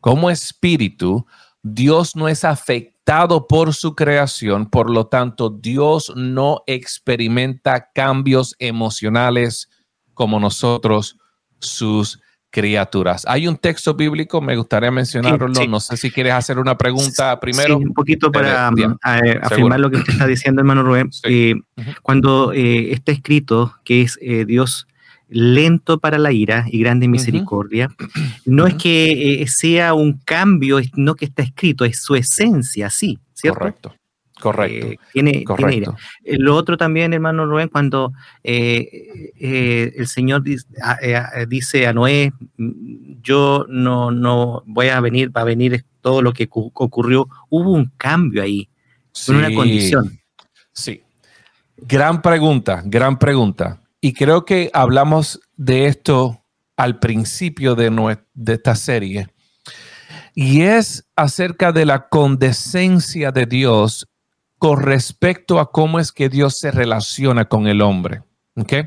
como 0.00 0.30
espíritu, 0.30 1.26
Dios 1.68 2.14
no 2.14 2.28
es 2.28 2.44
afectado 2.44 3.48
por 3.48 3.74
su 3.74 3.96
creación, 3.96 4.70
por 4.70 4.88
lo 4.88 5.08
tanto 5.08 5.50
Dios 5.50 6.12
no 6.14 6.62
experimenta 6.66 7.90
cambios 7.92 8.54
emocionales 8.60 9.68
como 10.14 10.38
nosotros, 10.38 11.16
sus 11.58 12.20
criaturas. 12.50 13.24
Hay 13.26 13.48
un 13.48 13.56
texto 13.56 13.94
bíblico, 13.94 14.40
me 14.40 14.56
gustaría 14.56 14.92
mencionarlo, 14.92 15.48
no 15.48 15.80
sé 15.80 15.96
si 15.96 16.10
quieres 16.12 16.34
hacer 16.34 16.60
una 16.60 16.78
pregunta 16.78 17.38
primero. 17.40 17.78
un 17.78 17.92
poquito 17.92 18.30
para 18.30 18.70
eh, 18.78 19.38
afirmar 19.42 19.80
lo 19.80 19.90
que 19.90 19.96
usted 19.96 20.12
está 20.12 20.26
diciendo, 20.26 20.60
hermano 20.60 20.84
Rubén. 20.84 21.10
Eh, 21.24 21.56
cuando 22.02 22.52
eh, 22.52 22.92
está 22.92 23.10
escrito 23.10 23.74
que 23.84 24.02
es 24.02 24.18
Dios 24.46 24.86
lento 25.28 25.98
para 25.98 26.18
la 26.18 26.32
ira 26.32 26.66
y 26.70 26.78
grande 26.78 27.08
misericordia. 27.08 27.88
No 28.44 28.66
es 28.66 28.74
que 28.74 29.42
eh, 29.42 29.46
sea 29.48 29.94
un 29.94 30.18
cambio, 30.18 30.78
no 30.94 31.14
que 31.14 31.24
está 31.24 31.42
escrito, 31.42 31.84
es 31.84 32.02
su 32.02 32.14
esencia, 32.14 32.90
sí, 32.90 33.18
¿cierto? 33.34 33.58
Correcto. 33.58 33.94
Correcto. 34.38 34.86
Eh, 34.88 34.98
tiene, 35.14 35.44
Correcto. 35.44 35.96
Eh, 36.22 36.36
lo 36.38 36.54
otro 36.54 36.76
también, 36.76 37.14
hermano 37.14 37.46
Rubén, 37.46 37.68
cuando 37.68 38.12
el 38.42 40.06
Señor 40.06 40.42
dice 40.42 41.86
a, 41.86 41.92
Noé, 41.94 42.32
yo 43.22 43.64
no, 43.68 44.10
no 44.10 44.62
voy 44.66 44.88
a 44.88 45.00
venir, 45.00 45.34
va 45.34 45.40
a 45.40 45.44
venir 45.44 45.84
todo 46.02 46.20
lo 46.20 46.34
que 46.34 46.48
ocurrió, 46.50 47.28
hubo 47.48 47.72
un 47.72 47.90
cambio 47.96 48.42
ahí, 48.42 48.68
una 49.28 49.52
condición. 49.54 50.20
Sí. 50.72 51.02
Gran 51.78 52.20
pregunta, 52.20 52.82
gran 52.84 53.18
pregunta. 53.18 53.80
Y 54.06 54.12
creo 54.12 54.44
que 54.44 54.70
hablamos 54.72 55.40
de 55.56 55.86
esto 55.86 56.40
al 56.76 57.00
principio 57.00 57.74
de, 57.74 57.90
de 58.34 58.52
esta 58.52 58.76
serie. 58.76 59.26
Y 60.32 60.60
es 60.60 61.08
acerca 61.16 61.72
de 61.72 61.86
la 61.86 62.08
condescencia 62.08 63.32
de 63.32 63.46
Dios 63.46 64.06
con 64.58 64.80
respecto 64.80 65.58
a 65.58 65.72
cómo 65.72 65.98
es 65.98 66.12
que 66.12 66.28
Dios 66.28 66.56
se 66.56 66.70
relaciona 66.70 67.46
con 67.46 67.66
el 67.66 67.82
hombre. 67.82 68.22
Okay. 68.54 68.84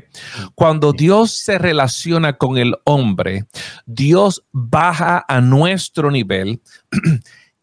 Cuando 0.54 0.94
Dios 0.94 1.36
se 1.36 1.58
relaciona 1.58 2.38
con 2.38 2.56
el 2.56 2.74
hombre, 2.84 3.44
Dios 3.84 4.42
baja 4.52 5.22
a 5.28 5.42
nuestro 5.42 6.10
nivel 6.10 6.62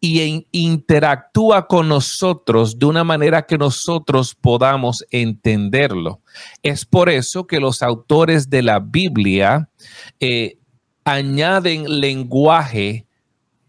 y 0.00 0.46
interactúa 0.52 1.66
con 1.66 1.88
nosotros 1.88 2.78
de 2.78 2.86
una 2.86 3.02
manera 3.02 3.46
que 3.46 3.58
nosotros 3.58 4.34
podamos 4.34 5.04
entenderlo. 5.10 6.20
Es 6.62 6.84
por 6.84 7.08
eso 7.08 7.46
que 7.46 7.58
los 7.58 7.82
autores 7.82 8.48
de 8.48 8.62
la 8.62 8.78
Biblia 8.78 9.68
eh, 10.20 10.58
añaden 11.04 12.00
lenguaje 12.00 13.06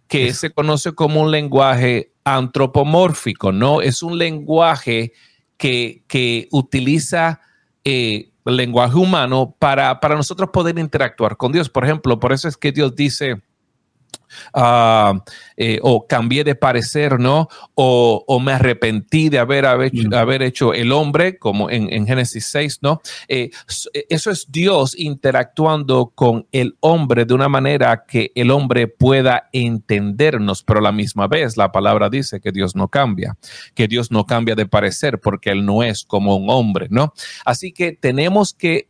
que 0.07 0.33
se 0.33 0.49
conoce 0.49 0.93
como 0.93 1.21
un 1.21 1.31
lenguaje 1.31 2.11
antropomórfico, 2.23 3.51
¿no? 3.51 3.81
Es 3.81 4.01
un 4.01 4.17
lenguaje 4.17 5.13
que, 5.57 6.47
utiliza 6.51 7.41
el 7.83 7.93
eh, 7.93 8.31
lenguaje 8.45 8.97
humano 8.97 9.55
para, 9.59 9.99
para 9.99 10.15
nosotros 10.15 10.49
poder 10.51 10.77
interactuar 10.79 11.37
con 11.37 11.51
Dios. 11.51 11.69
Por 11.69 11.85
ejemplo, 11.85 12.19
por 12.19 12.33
eso 12.33 12.47
es 12.47 12.57
que 12.57 12.71
Dios 12.71 12.95
dice, 12.95 13.41
Ah, 14.53 15.23
eh, 15.57 15.79
o 15.81 16.07
cambié 16.07 16.43
de 16.43 16.55
parecer, 16.55 17.19
¿no? 17.19 17.47
O, 17.75 18.39
me 18.39 18.53
arrepentí 18.53 19.29
de 19.29 19.39
haber, 19.39 19.65
haber, 19.65 20.41
hecho 20.41 20.73
el 20.73 20.91
hombre, 20.91 21.37
como 21.37 21.69
en, 21.69 22.05
Génesis 22.07 22.45
6, 22.47 22.79
¿no? 22.81 23.01
Eh, 23.27 23.49
eh, 23.93 24.05
eso 24.09 24.31
es 24.31 24.47
Dios 24.49 24.97
interactuando 24.97 26.11
con 26.15 26.47
el 26.51 26.77
hombre 26.79 27.25
de 27.25 27.33
una 27.33 27.49
manera 27.49 28.05
que 28.07 28.31
el 28.35 28.51
hombre 28.51 28.87
pueda 28.87 29.49
entendernos, 29.51 30.63
pero 30.63 30.79
a 30.79 30.83
la 30.83 30.91
misma 30.91 31.27
vez 31.27 31.57
la 31.57 31.71
palabra 31.71 32.09
dice 32.09 32.39
que 32.39 32.51
Dios 32.51 32.75
no 32.75 32.87
cambia, 32.87 33.37
que 33.73 33.87
Dios 33.87 34.11
no 34.11 34.25
cambia 34.25 34.55
de 34.55 34.65
parecer 34.65 35.19
porque 35.19 35.51
Él 35.51 35.65
no 35.65 35.83
es 35.83 36.03
como 36.03 36.35
un 36.37 36.49
hombre, 36.49 36.87
¿no? 36.89 37.13
Así 37.45 37.71
que 37.71 37.91
tenemos 37.91 38.53
que 38.53 38.87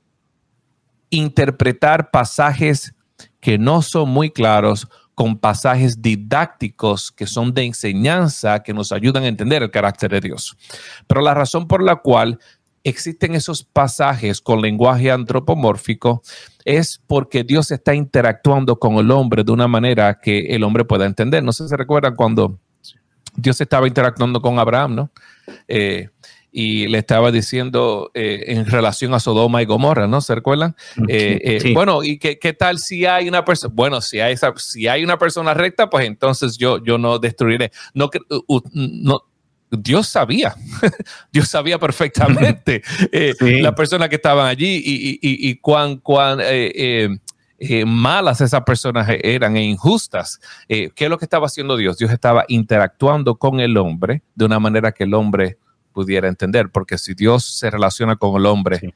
interpretar 1.09 2.11
pasajes 2.11 2.93
que 3.39 3.57
no 3.57 3.81
son 3.81 4.09
muy 4.09 4.29
claros 4.29 4.87
con 5.19 5.37
pasajes 5.37 6.01
didácticos 6.01 7.11
que 7.11 7.27
son 7.27 7.53
de 7.53 7.65
enseñanza 7.65 8.63
que 8.63 8.73
nos 8.73 8.93
ayudan 8.93 9.23
a 9.23 9.27
entender 9.27 9.61
el 9.61 9.69
carácter 9.69 10.11
de 10.11 10.21
Dios. 10.21 10.55
Pero 11.07 11.19
la 11.19 11.33
razón 11.33 11.67
por 11.67 11.83
la 11.83 11.97
cual 11.97 12.39
existen 12.85 13.35
esos 13.35 13.65
pasajes 13.65 14.39
con 14.39 14.61
lenguaje 14.61 15.11
antropomórfico 15.11 16.21
es 16.63 17.01
porque 17.05 17.43
Dios 17.43 17.69
está 17.69 17.93
interactuando 17.93 18.79
con 18.79 18.95
el 18.95 19.11
hombre 19.11 19.43
de 19.43 19.51
una 19.51 19.67
manera 19.67 20.21
que 20.21 20.55
el 20.55 20.63
hombre 20.63 20.85
pueda 20.85 21.05
entender. 21.05 21.43
No 21.43 21.51
sé 21.51 21.63
si 21.63 21.71
se 21.71 21.75
recuerdan 21.75 22.15
cuando 22.15 22.57
Dios 23.35 23.59
estaba 23.59 23.89
interactuando 23.89 24.41
con 24.41 24.57
Abraham, 24.57 24.95
¿no? 24.95 25.11
Eh, 25.67 26.07
y 26.51 26.87
le 26.87 26.97
estaba 26.97 27.31
diciendo 27.31 28.11
eh, 28.13 28.45
en 28.47 28.65
relación 28.65 29.13
a 29.13 29.19
Sodoma 29.19 29.61
y 29.61 29.65
Gomorra, 29.65 30.07
¿no? 30.07 30.21
¿Se 30.21 30.33
recuerdan? 30.33 30.75
Eh, 31.07 31.61
eh, 31.63 31.73
bueno, 31.73 32.03
¿y 32.03 32.17
qué, 32.17 32.39
qué, 32.39 32.53
tal 32.53 32.79
si 32.79 33.05
hay 33.05 33.27
una 33.29 33.45
persona? 33.45 33.73
Bueno, 33.75 34.01
si 34.01 34.19
hay, 34.19 34.35
si 34.57 34.87
hay 34.87 35.03
una 35.03 35.17
persona 35.17 35.53
recta, 35.53 35.89
pues 35.89 36.07
entonces 36.07 36.57
yo, 36.57 36.83
yo 36.83 36.97
no 36.97 37.19
destruiré. 37.19 37.71
No, 37.93 38.09
no, 38.73 39.21
Dios 39.69 40.07
sabía, 40.07 40.55
Dios 41.31 41.47
sabía 41.47 41.77
perfectamente 41.77 42.81
las 43.41 43.73
personas 43.73 44.09
que 44.09 44.15
estaban 44.15 44.47
allí 44.47 44.81
y, 44.83 45.19
y, 45.21 45.49
y, 45.49 45.55
cuán, 45.57 45.97
cuán 45.97 46.39
malas 47.85 48.41
esas 48.41 48.63
personas 48.63 49.07
eran 49.21 49.55
e 49.55 49.63
injustas. 49.63 50.39
¿Qué 50.67 50.91
es 50.97 51.09
lo 51.09 51.19
que 51.19 51.25
estaba 51.25 51.45
haciendo 51.45 51.77
Dios? 51.77 51.99
Dios 51.99 52.11
estaba 52.11 52.45
interactuando 52.47 53.35
con 53.35 53.59
el 53.59 53.77
hombre 53.77 54.23
de 54.33 54.45
una 54.45 54.59
manera 54.59 54.91
que 54.91 55.03
el 55.03 55.13
hombre 55.13 55.59
pudiera 55.99 56.29
entender, 56.29 56.69
porque 56.69 56.97
si 56.97 57.13
Dios 57.13 57.43
se 57.43 57.69
relaciona 57.69 58.15
con 58.15 58.39
el 58.39 58.45
hombre 58.45 58.93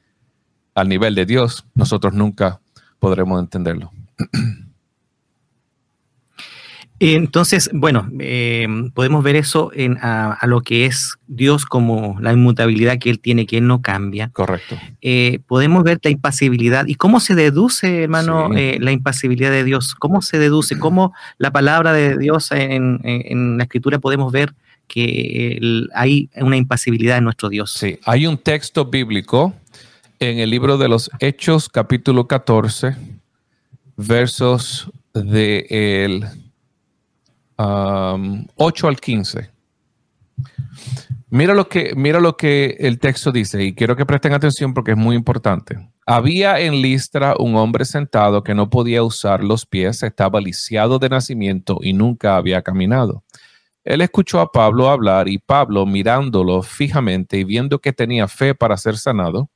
al 0.74 0.88
nivel 0.88 1.14
de 1.14 1.26
Dios, 1.26 1.66
nosotros 1.74 2.14
nunca 2.14 2.60
podremos 2.98 3.38
entenderlo. 3.40 3.92
Entonces, 7.00 7.68
bueno, 7.74 8.08
eh, 8.20 8.66
podemos 8.94 9.22
ver 9.22 9.36
eso 9.36 9.70
en, 9.74 9.98
a, 10.00 10.38
lo 10.46 10.62
que 10.62 10.86
es 10.86 11.12
Dios 11.26 11.66
como 11.66 12.16
la 12.22 12.32
inmutabilidad 12.32 12.98
que 12.98 13.10
Él 13.10 13.20
tiene, 13.20 13.44
que 13.44 13.58
Él 13.58 13.66
no 13.66 13.82
cambia. 13.82 14.30
Correcto. 14.32 14.78
Eh, 15.02 15.40
podemos 15.46 15.84
ver 15.84 15.98
la 16.02 16.10
impasibilidad. 16.10 16.86
¿Y 16.86 16.94
cómo 16.94 17.20
se 17.20 17.34
deduce, 17.34 18.04
hermano, 18.04 18.48
eh, 18.56 18.78
la 18.80 18.92
impasibilidad 18.92 19.50
de 19.50 19.64
Dios? 19.64 19.94
¿Cómo 19.94 20.22
se 20.22 20.38
deduce? 20.38 20.78
¿Cómo 20.78 21.12
la 21.36 21.50
palabra 21.50 21.92
de 21.92 22.16
Dios 22.16 22.50
en, 22.52 23.00
en 23.04 23.58
la 23.58 23.64
escritura 23.64 23.98
podemos 23.98 24.32
ver 24.32 24.54
que 24.88 25.58
hay 25.94 26.30
una 26.36 26.56
impasibilidad 26.56 27.18
en 27.18 27.24
nuestro 27.24 27.48
Dios. 27.48 27.72
Sí, 27.72 27.98
hay 28.04 28.26
un 28.26 28.38
texto 28.38 28.84
bíblico 28.86 29.54
en 30.18 30.38
el 30.38 30.50
libro 30.50 30.78
de 30.78 30.88
los 30.88 31.10
Hechos, 31.20 31.68
capítulo 31.68 32.26
14, 32.26 32.96
versos 33.96 34.90
de 35.12 35.66
el 35.70 36.24
8 37.56 38.88
al 38.88 39.00
15. 39.00 39.50
Mira 41.30 41.52
lo, 41.54 41.68
que, 41.68 41.94
mira 41.96 42.20
lo 42.20 42.36
que 42.36 42.76
el 42.78 43.00
texto 43.00 43.32
dice 43.32 43.64
y 43.64 43.74
quiero 43.74 43.96
que 43.96 44.06
presten 44.06 44.34
atención 44.34 44.72
porque 44.72 44.92
es 44.92 44.96
muy 44.96 45.16
importante. 45.16 45.76
Había 46.06 46.60
en 46.60 46.80
Listra 46.80 47.34
un 47.38 47.56
hombre 47.56 47.84
sentado 47.84 48.44
que 48.44 48.54
no 48.54 48.70
podía 48.70 49.02
usar 49.02 49.42
los 49.42 49.66
pies, 49.66 50.02
estaba 50.04 50.40
lisiado 50.40 50.98
de 51.00 51.08
nacimiento 51.08 51.80
y 51.82 51.92
nunca 51.92 52.36
había 52.36 52.62
caminado. 52.62 53.24
Él 53.84 54.00
escuchó 54.00 54.40
a 54.40 54.50
Pablo 54.50 54.88
hablar 54.88 55.28
y 55.28 55.38
Pablo, 55.38 55.84
mirándolo 55.84 56.62
fijamente 56.62 57.36
y 57.36 57.44
viendo 57.44 57.78
que 57.78 57.92
tenía 57.92 58.26
fe 58.28 58.54
para 58.54 58.78
ser 58.78 58.96
sanado, 58.96 59.50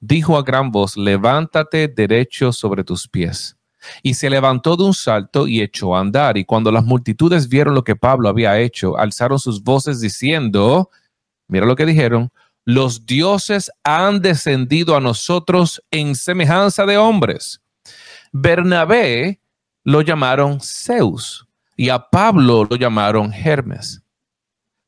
dijo 0.00 0.36
a 0.36 0.42
gran 0.42 0.70
voz, 0.70 0.96
levántate 0.96 1.88
derecho 1.88 2.52
sobre 2.52 2.84
tus 2.84 3.08
pies. 3.08 3.56
Y 4.04 4.14
se 4.14 4.30
levantó 4.30 4.76
de 4.76 4.84
un 4.84 4.94
salto 4.94 5.48
y 5.48 5.60
echó 5.60 5.96
a 5.96 6.00
andar. 6.00 6.36
Y 6.38 6.44
cuando 6.44 6.70
las 6.70 6.84
multitudes 6.84 7.48
vieron 7.48 7.74
lo 7.74 7.82
que 7.82 7.96
Pablo 7.96 8.28
había 8.28 8.60
hecho, 8.60 8.96
alzaron 8.96 9.40
sus 9.40 9.64
voces 9.64 10.00
diciendo, 10.00 10.88
Mira 11.48 11.66
lo 11.66 11.74
que 11.74 11.84
dijeron. 11.84 12.30
Los 12.64 13.06
dioses 13.06 13.72
han 13.82 14.22
descendido 14.22 14.96
a 14.96 15.00
nosotros 15.00 15.82
en 15.90 16.14
semejanza 16.14 16.86
de 16.86 16.96
hombres. 16.96 17.60
Bernabé 18.30 19.40
lo 19.82 20.00
llamaron 20.02 20.60
Zeus 20.60 21.48
y 21.82 21.88
a 21.88 21.98
Pablo 21.98 22.64
lo 22.70 22.76
llamaron 22.76 23.32
Hermes, 23.34 24.04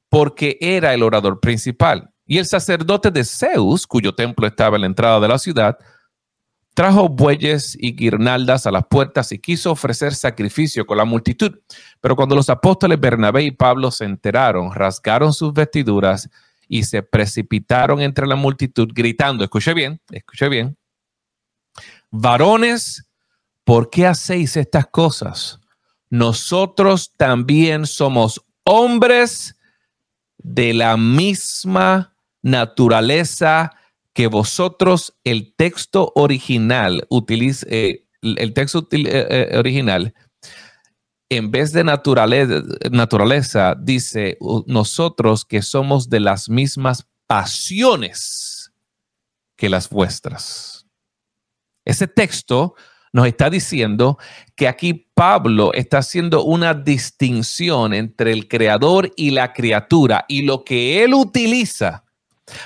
porque 0.08 0.56
era 0.60 0.94
el 0.94 1.02
orador 1.02 1.40
principal. 1.40 2.08
Y 2.24 2.38
el 2.38 2.46
sacerdote 2.46 3.10
de 3.10 3.24
Zeus, 3.24 3.84
cuyo 3.84 4.14
templo 4.14 4.46
estaba 4.46 4.76
en 4.76 4.82
la 4.82 4.86
entrada 4.86 5.18
de 5.18 5.26
la 5.26 5.40
ciudad, 5.40 5.76
trajo 6.72 7.08
bueyes 7.08 7.76
y 7.80 7.96
guirnaldas 7.96 8.68
a 8.68 8.70
las 8.70 8.86
puertas 8.86 9.32
y 9.32 9.40
quiso 9.40 9.72
ofrecer 9.72 10.14
sacrificio 10.14 10.86
con 10.86 10.96
la 10.96 11.04
multitud. 11.04 11.58
Pero 12.00 12.14
cuando 12.14 12.36
los 12.36 12.48
apóstoles 12.48 13.00
Bernabé 13.00 13.42
y 13.42 13.50
Pablo 13.50 13.90
se 13.90 14.04
enteraron, 14.04 14.72
rasgaron 14.72 15.32
sus 15.32 15.52
vestiduras 15.52 16.30
y 16.68 16.84
se 16.84 17.02
precipitaron 17.02 18.02
entre 18.02 18.28
la 18.28 18.36
multitud 18.36 18.88
gritando, 18.94 19.42
escuche 19.42 19.74
bien, 19.74 20.00
escuche 20.12 20.48
bien, 20.48 20.76
varones, 22.12 23.04
¿por 23.64 23.90
qué 23.90 24.06
hacéis 24.06 24.56
estas 24.56 24.86
cosas? 24.86 25.58
Nosotros 26.11 27.12
también 27.16 27.87
somos 27.87 28.44
hombres 28.64 29.56
de 30.38 30.75
la 30.75 30.96
misma 30.96 32.16
naturaleza 32.42 33.73
que 34.12 34.26
vosotros. 34.26 35.16
El 35.25 35.54
texto 35.54 36.12
original 36.14 37.06
utiliza, 37.08 37.66
eh, 37.70 38.06
el 38.23 38.52
texto 38.52 38.87
eh, 38.92 39.04
eh, 39.04 39.58
original 39.58 40.14
en 41.28 41.50
vez 41.50 41.73
de 41.73 41.84
naturaleza, 41.84 42.62
naturaleza, 42.90 43.75
dice 43.78 44.38
nosotros 44.66 45.44
que 45.44 45.62
somos 45.62 46.08
de 46.08 46.20
las 46.20 46.49
mismas 46.49 47.06
pasiones 47.26 48.73
que 49.56 49.68
las 49.68 49.88
vuestras. 49.88 50.87
Ese 51.84 52.06
texto 52.06 52.75
nos 53.14 53.28
está 53.28 53.49
diciendo 53.49 54.18
que 54.56 54.66
aquí 54.66 55.09
Pablo 55.14 55.73
está 55.73 55.99
haciendo 55.99 56.42
una 56.42 56.75
distinción 56.75 57.94
entre 57.94 58.33
el 58.33 58.49
creador 58.49 59.12
y 59.16 59.30
la 59.30 59.52
criatura 59.52 60.25
y 60.26 60.42
lo 60.42 60.64
que 60.64 61.04
él 61.04 61.14
utiliza 61.14 62.04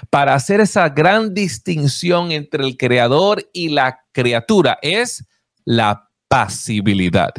para 0.09 0.35
hacer 0.35 0.61
esa 0.61 0.88
gran 0.88 1.35
distinción 1.35 2.33
entre 2.33 2.64
el 2.64 2.78
creador 2.78 3.47
y 3.52 3.69
la 3.69 4.00
criatura 4.11 4.78
es 4.81 5.23
la 5.67 6.09
pasibilidad. 6.28 7.35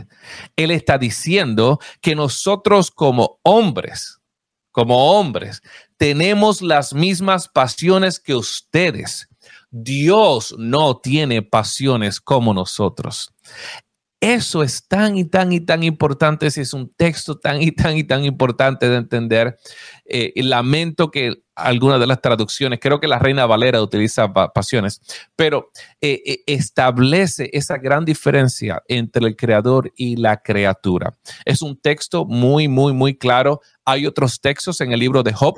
Él 0.56 0.70
está 0.70 1.00
diciendo 1.00 1.80
que 2.02 2.14
nosotros 2.14 2.92
como 2.92 3.40
hombres, 3.42 4.20
como 4.72 5.18
hombres, 5.18 5.64
tenemos 5.98 6.62
las 6.62 6.94
mismas 6.94 7.48
pasiones 7.48 8.20
que 8.20 8.36
ustedes. 8.36 9.29
Dios 9.72 10.56
no 10.58 10.98
tiene 10.98 11.42
pasiones 11.42 12.20
como 12.20 12.54
nosotros. 12.54 13.34
Eso 14.22 14.64
es 14.64 14.86
tan 14.86 15.18
y 15.18 15.24
tan 15.24 15.54
y 15.54 15.62
tan 15.62 15.82
importante, 15.82 16.48
ese 16.48 16.62
es 16.62 16.74
un 16.74 16.94
texto 16.94 17.38
tan 17.38 17.62
y 17.62 17.72
tan 17.72 17.96
y 17.96 18.04
tan 18.04 18.26
importante 18.26 18.90
de 18.90 18.98
entender. 18.98 19.58
Eh, 20.04 20.34
lamento 20.44 21.10
que 21.10 21.36
algunas 21.56 22.02
de 22.02 22.08
las 22.08 22.22
traducciones, 22.22 22.80
creo 22.82 23.00
que 23.00 23.08
la 23.08 23.18
Reina 23.18 23.46
Valera 23.46 23.82
utiliza 23.82 24.34
pasiones, 24.34 25.00
pero 25.38 25.72
eh, 26.02 26.22
eh, 26.26 26.40
establece 26.48 27.50
esa 27.54 27.78
gran 27.78 28.04
diferencia 28.04 28.84
entre 28.90 29.26
el 29.26 29.38
creador 29.38 29.90
y 29.96 30.18
la 30.18 30.36
criatura. 30.42 31.18
Es 31.46 31.62
un 31.62 31.80
texto 31.80 32.26
muy, 32.26 32.68
muy, 32.68 32.92
muy 32.92 33.18
claro. 33.18 33.62
Hay 33.86 34.06
otros 34.06 34.42
textos 34.42 34.82
en 34.82 34.92
el 34.92 35.00
libro 35.00 35.24
de 35.24 35.32
Job 35.32 35.56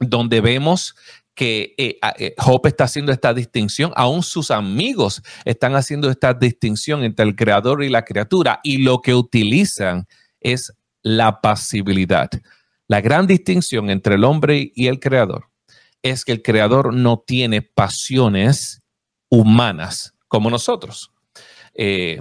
donde 0.00 0.40
vemos 0.40 0.96
que 1.34 1.74
eh, 1.78 1.98
eh, 2.18 2.34
Job 2.38 2.66
está 2.66 2.84
haciendo 2.84 3.12
esta 3.12 3.32
distinción, 3.32 3.92
aún 3.96 4.22
sus 4.22 4.50
amigos 4.50 5.22
están 5.44 5.74
haciendo 5.74 6.10
esta 6.10 6.34
distinción 6.34 7.04
entre 7.04 7.24
el 7.24 7.34
creador 7.34 7.82
y 7.82 7.88
la 7.88 8.04
criatura 8.04 8.60
y 8.62 8.78
lo 8.78 9.00
que 9.00 9.14
utilizan 9.14 10.06
es 10.40 10.72
la 11.02 11.40
pasibilidad. 11.40 12.30
La 12.86 13.00
gran 13.00 13.26
distinción 13.26 13.90
entre 13.90 14.16
el 14.16 14.24
hombre 14.24 14.72
y 14.74 14.88
el 14.88 15.00
creador 15.00 15.48
es 16.02 16.24
que 16.24 16.32
el 16.32 16.42
creador 16.42 16.92
no 16.92 17.22
tiene 17.26 17.62
pasiones 17.62 18.82
humanas 19.30 20.14
como 20.28 20.50
nosotros. 20.50 21.10
Eh, 21.74 22.20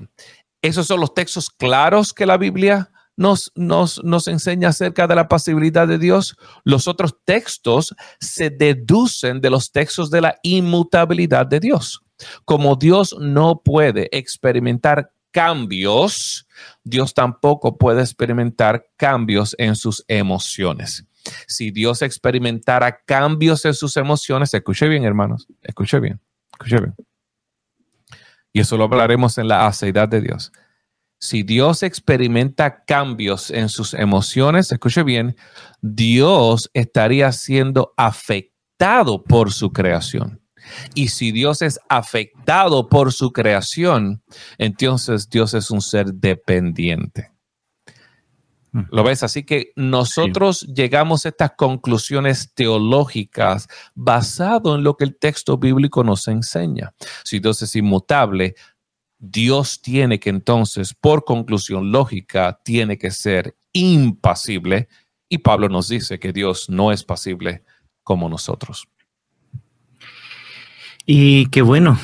esos 0.62 0.88
son 0.88 1.00
los 1.00 1.14
textos 1.14 1.50
claros 1.50 2.14
que 2.14 2.26
la 2.26 2.38
Biblia 2.38 2.92
nos, 3.22 3.52
nos, 3.56 4.28
enseña 4.28 4.70
acerca 4.70 5.06
de 5.06 5.16
la 5.16 5.28
pasibilidad 5.28 5.88
de 5.88 6.00
Dios. 6.00 6.36
Los 6.64 6.88
otros 6.88 7.16
textos 7.24 7.96
se 8.20 8.50
deducen 8.50 9.40
de 9.40 9.52
los 9.52 9.72
textos 9.72 10.10
de 10.10 10.22
la 10.22 10.40
inmutabilidad 10.42 11.46
de 11.46 11.60
Dios. 11.60 12.02
Como 12.46 12.76
Dios 12.76 13.16
no 13.20 13.62
puede 13.64 14.10
experimentar 14.12 15.14
cambios, 15.32 16.48
Dios 16.84 17.14
tampoco 17.14 17.78
puede 17.78 18.02
experimentar 18.02 18.88
cambios 18.98 19.56
en 19.58 19.76
sus 19.76 20.04
emociones. 20.08 21.06
Si 21.48 21.70
Dios 21.70 22.02
experimentara 22.02 23.04
cambios 23.06 23.64
en 23.66 23.76
sus 23.76 23.96
emociones, 23.98 24.54
escuche 24.54 24.88
bien, 24.88 25.04
hermanos, 25.04 25.48
escuche 25.62 26.00
bien, 26.00 26.20
escuche 26.54 26.78
bien. 26.78 26.96
Y 28.52 28.62
eso 28.62 28.76
lo 28.78 28.86
hablaremos 28.86 29.38
en 29.38 29.48
la 29.48 29.68
aceidad 29.68 30.10
de 30.10 30.22
Dios 30.22 30.52
si 31.22 31.44
Dios 31.44 31.84
experimenta 31.84 32.84
cambios 32.84 33.52
en 33.52 33.70
sus 33.70 33.94
emociones, 33.94 34.72
escuche 34.72 35.04
bien, 35.04 35.36
Dios 35.80 36.70
estaría 36.74 37.32
siendo 37.32 37.94
afectado 37.96 39.24
por 39.24 39.54
su 39.54 39.72
creación. 39.72 40.42
Y 40.96 41.10
si 41.10 41.32
Dios 41.32 41.62
es 41.62 41.80
afectado 41.90 42.90
por 42.90 43.14
su 43.14 43.32
creación, 43.32 44.24
entonces 44.58 45.30
Dios 45.30 45.54
es 45.54 45.70
un 45.70 45.82
ser 45.82 46.12
dependiente. 46.12 47.32
Mm. 48.72 48.84
¿Lo 48.92 49.04
ves? 49.04 49.22
Así 49.22 49.44
que 49.44 49.74
nosotros 49.76 50.62
llegamos 50.62 51.26
a 51.26 51.30
estas 51.30 51.52
conclusiones 51.58 52.54
teológicas 52.54 53.68
basado 53.94 54.76
en 54.76 54.84
lo 54.84 54.96
que 54.96 55.04
el 55.04 55.18
texto 55.18 55.58
bíblico 55.58 56.04
nos 56.04 56.28
enseña. 56.28 56.94
Si 57.24 57.40
Dios 57.40 57.62
es 57.62 57.76
inmutable, 57.76 58.56
Dios 59.22 59.82
tiene 59.84 60.20
que 60.20 60.32
entonces, 60.32 60.96
por 60.96 61.24
conclusión 61.24 61.92
lógica, 61.92 62.60
tiene 62.66 62.98
que 62.98 63.12
ser 63.12 63.56
impasible. 63.72 64.90
Y 65.30 65.38
Pablo 65.38 65.70
nos 65.70 65.88
dice 65.88 66.20
que 66.20 66.34
Dios 66.34 66.70
no 66.70 66.92
es 66.92 67.04
pasible 67.04 67.64
como 68.04 68.28
nosotros. 68.28 68.88
Y 71.06 71.46
qué 71.48 71.62
bueno, 71.62 72.00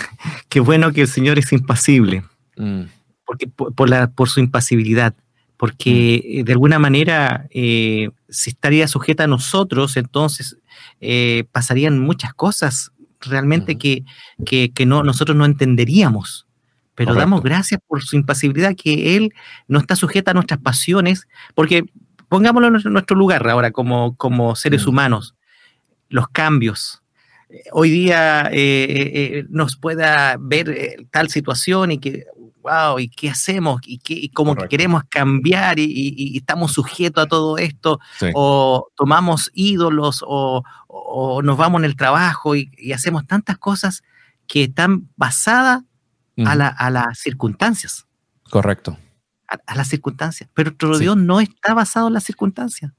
qué 0.48 0.60
bueno 0.60 0.92
que 0.92 1.02
el 1.02 1.08
Señor 1.08 1.38
es 1.38 1.52
impasible, 1.52 2.24
mm. 2.56 2.82
porque 3.26 3.48
por, 3.48 3.90
la, 3.90 4.10
por 4.10 4.30
su 4.30 4.40
impasibilidad, 4.40 5.14
porque 5.58 6.22
mm. 6.24 6.38
eh, 6.38 6.44
de 6.44 6.52
alguna 6.52 6.78
manera 6.78 7.48
eh, 7.50 8.08
si 8.30 8.50
estaría 8.50 8.88
sujeta 8.88 9.24
a 9.24 9.28
nosotros, 9.28 9.98
entonces 9.98 10.56
eh, 11.00 11.44
pasarían 11.52 11.98
muchas 11.98 12.32
cosas 12.32 12.92
realmente 13.20 13.76
que, 13.76 14.04
que, 14.44 14.86
no, 14.86 15.02
nosotros 15.02 15.36
no 15.36 15.44
entenderíamos 15.44 16.46
pero 16.94 17.14
damos 17.14 17.42
gracias 17.42 17.80
por 17.86 18.02
su 18.02 18.16
impasibilidad, 18.16 18.74
que 18.76 19.16
Él 19.16 19.32
no 19.66 19.78
está 19.78 19.96
sujeta 19.96 20.32
a 20.32 20.34
nuestras 20.34 20.60
pasiones, 20.60 21.26
porque 21.54 21.84
pongámoslo 22.28 22.68
en 22.68 22.92
nuestro 22.92 23.16
lugar 23.16 23.48
ahora 23.48 23.70
como, 23.70 24.16
como 24.16 24.56
seres 24.56 24.86
mm. 24.86 24.88
humanos, 24.88 25.34
los 26.08 26.28
cambios. 26.28 27.02
Hoy 27.72 27.90
día 27.90 28.48
eh, 28.50 28.86
eh, 28.88 29.10
eh, 29.14 29.46
nos 29.50 29.76
pueda 29.76 30.36
ver 30.38 31.06
tal 31.10 31.28
situación 31.28 31.92
y 31.92 31.98
que, 31.98 32.24
wow, 32.62 32.98
¿y 32.98 33.08
qué 33.08 33.28
hacemos? 33.28 33.80
¿Y, 33.84 33.98
qué, 33.98 34.30
cómo 34.32 34.54
queremos 34.56 35.02
cambiar 35.08 35.78
y, 35.78 36.36
estamos 36.36 36.72
sujetos 36.72 37.24
a 37.24 37.28
todo 37.28 37.58
esto? 37.58 38.00
O 38.34 38.88
tomamos 38.96 39.50
ídolos 39.52 40.24
o, 40.26 40.62
o, 40.88 41.42
nos 41.42 41.58
vamos 41.58 41.80
en 41.80 41.84
el 41.84 41.96
trabajo 41.96 42.56
y, 42.56 42.70
y 42.78 42.92
hacemos 42.92 43.26
tantas 43.26 43.58
cosas 43.58 44.02
que 44.46 44.64
están 44.64 45.08
basadas 45.16 45.82
a, 46.46 46.90
las 46.90 47.18
circunstancias. 47.18 48.06
Correcto. 48.50 48.98
A, 49.48 49.74
las 49.74 49.88
circunstancias. 49.88 50.48
Pero 50.54 50.70
nuestro 50.70 50.98
Dios 50.98 51.16
no 51.16 51.40
está 51.40 51.74
basado 51.74 52.08
en 52.08 52.14
las 52.14 52.24
circunstancias. 52.24 52.92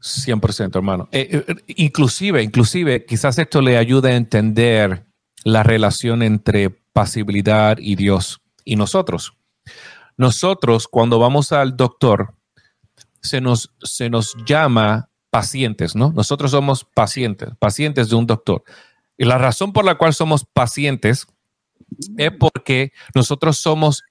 100%, 0.00 0.74
hermano. 0.76 1.08
Eh, 1.12 1.44
eh, 1.46 1.54
inclusive, 1.76 2.42
inclusive, 2.42 3.04
quizás 3.04 3.38
esto 3.38 3.60
le 3.60 3.76
ayude 3.76 4.12
a 4.12 4.16
entender 4.16 5.06
la 5.44 5.62
relación 5.62 6.22
entre 6.22 6.70
pasibilidad 6.70 7.76
y 7.78 7.96
Dios 7.96 8.40
y 8.64 8.76
nosotros. 8.76 9.34
Nosotros, 10.16 10.88
cuando 10.88 11.18
vamos 11.18 11.52
al 11.52 11.76
doctor, 11.76 12.34
se 13.22 13.40
nos, 13.40 13.74
se 13.82 14.10
nos 14.10 14.34
llama 14.46 15.10
pacientes, 15.30 15.94
¿no? 15.94 16.12
Nosotros 16.12 16.50
somos 16.50 16.84
pacientes, 16.84 17.50
pacientes 17.58 18.08
de 18.08 18.16
un 18.16 18.26
doctor. 18.26 18.64
Y 19.16 19.24
la 19.24 19.38
razón 19.38 19.72
por 19.72 19.84
la 19.84 19.96
cual 19.96 20.14
somos 20.14 20.44
pacientes 20.44 21.26
es 22.16 22.30
porque 22.38 22.92
nosotros 23.14 23.58
somos, 23.58 24.02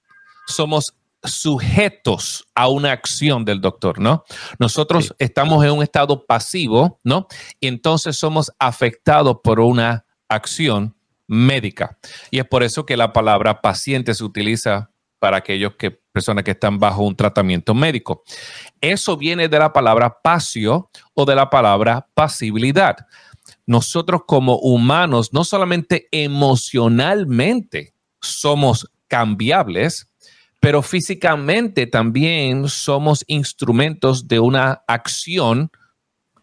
somos 0.46 0.94
sujetos 1.22 2.46
a 2.54 2.68
una 2.68 2.92
acción 2.92 3.44
del 3.44 3.60
doctor, 3.60 3.98
¿no? 3.98 4.24
Nosotros 4.58 5.14
estamos 5.18 5.64
en 5.64 5.72
un 5.72 5.82
estado 5.82 6.24
pasivo, 6.26 7.00
¿no? 7.04 7.26
Y 7.60 7.66
entonces 7.66 8.16
somos 8.16 8.50
afectados 8.58 9.38
por 9.42 9.60
una 9.60 10.06
acción 10.28 10.94
médica. 11.26 11.98
Y 12.30 12.38
es 12.38 12.46
por 12.46 12.62
eso 12.62 12.86
que 12.86 12.96
la 12.96 13.12
palabra 13.12 13.60
paciente 13.60 14.14
se 14.14 14.24
utiliza 14.24 14.90
para 15.18 15.36
aquellos 15.36 15.74
que 15.76 15.90
personas 15.90 16.42
que 16.42 16.52
están 16.52 16.78
bajo 16.78 17.02
un 17.02 17.14
tratamiento 17.14 17.74
médico. 17.74 18.24
Eso 18.80 19.16
viene 19.16 19.48
de 19.48 19.58
la 19.58 19.72
palabra 19.72 20.18
pasio 20.22 20.90
o 21.14 21.24
de 21.24 21.36
la 21.36 21.50
palabra 21.50 22.08
pasibilidad. 22.14 22.96
Nosotros 23.70 24.22
como 24.26 24.58
humanos, 24.58 25.32
no 25.32 25.44
solamente 25.44 26.08
emocionalmente 26.10 27.94
somos 28.20 28.90
cambiables, 29.06 30.08
pero 30.58 30.82
físicamente 30.82 31.86
también 31.86 32.68
somos 32.68 33.22
instrumentos 33.28 34.26
de 34.26 34.40
una 34.40 34.82
acción 34.88 35.70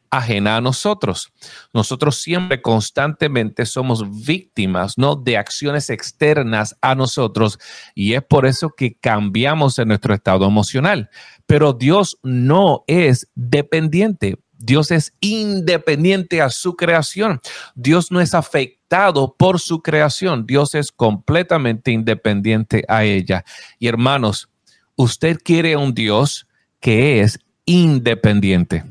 ajena 0.09 0.55
a 0.55 0.61
nosotros. 0.61 1.27
Nosotros 1.73 2.15
siempre 2.15 2.61
constantemente 2.61 3.65
somos 3.65 4.25
víctimas, 4.25 4.97
¿no? 4.97 5.17
De 5.17 5.35
acciones 5.35 5.89
externas 5.89 6.77
a 6.79 6.95
nosotros 6.95 7.59
y 7.93 8.13
es 8.13 8.23
por 8.23 8.45
eso 8.45 8.69
que 8.69 8.97
cambiamos 8.97 9.77
en 9.79 9.89
nuestro 9.89 10.13
estado 10.13 10.45
emocional. 10.45 11.09
Pero 11.45 11.73
Dios 11.73 12.17
no 12.23 12.85
es 12.87 13.29
dependiente. 13.35 14.37
Dios 14.57 14.91
es 14.91 15.13
independiente 15.19 16.41
a 16.41 16.49
su 16.49 16.75
creación. 16.75 17.39
Dios 17.75 18.11
no 18.11 18.19
es 18.21 18.33
afectado 18.33 19.35
por 19.37 19.59
su 19.59 19.81
creación. 19.81 20.45
Dios 20.45 20.75
es 20.75 20.91
completamente 20.91 21.91
independiente 21.91 22.83
a 22.87 23.03
ella. 23.03 23.45
Y 23.79 23.87
hermanos, 23.87 24.49
usted 24.95 25.37
quiere 25.43 25.75
un 25.75 25.93
Dios 25.93 26.47
que 26.79 27.21
es 27.21 27.39
independiente. 27.65 28.83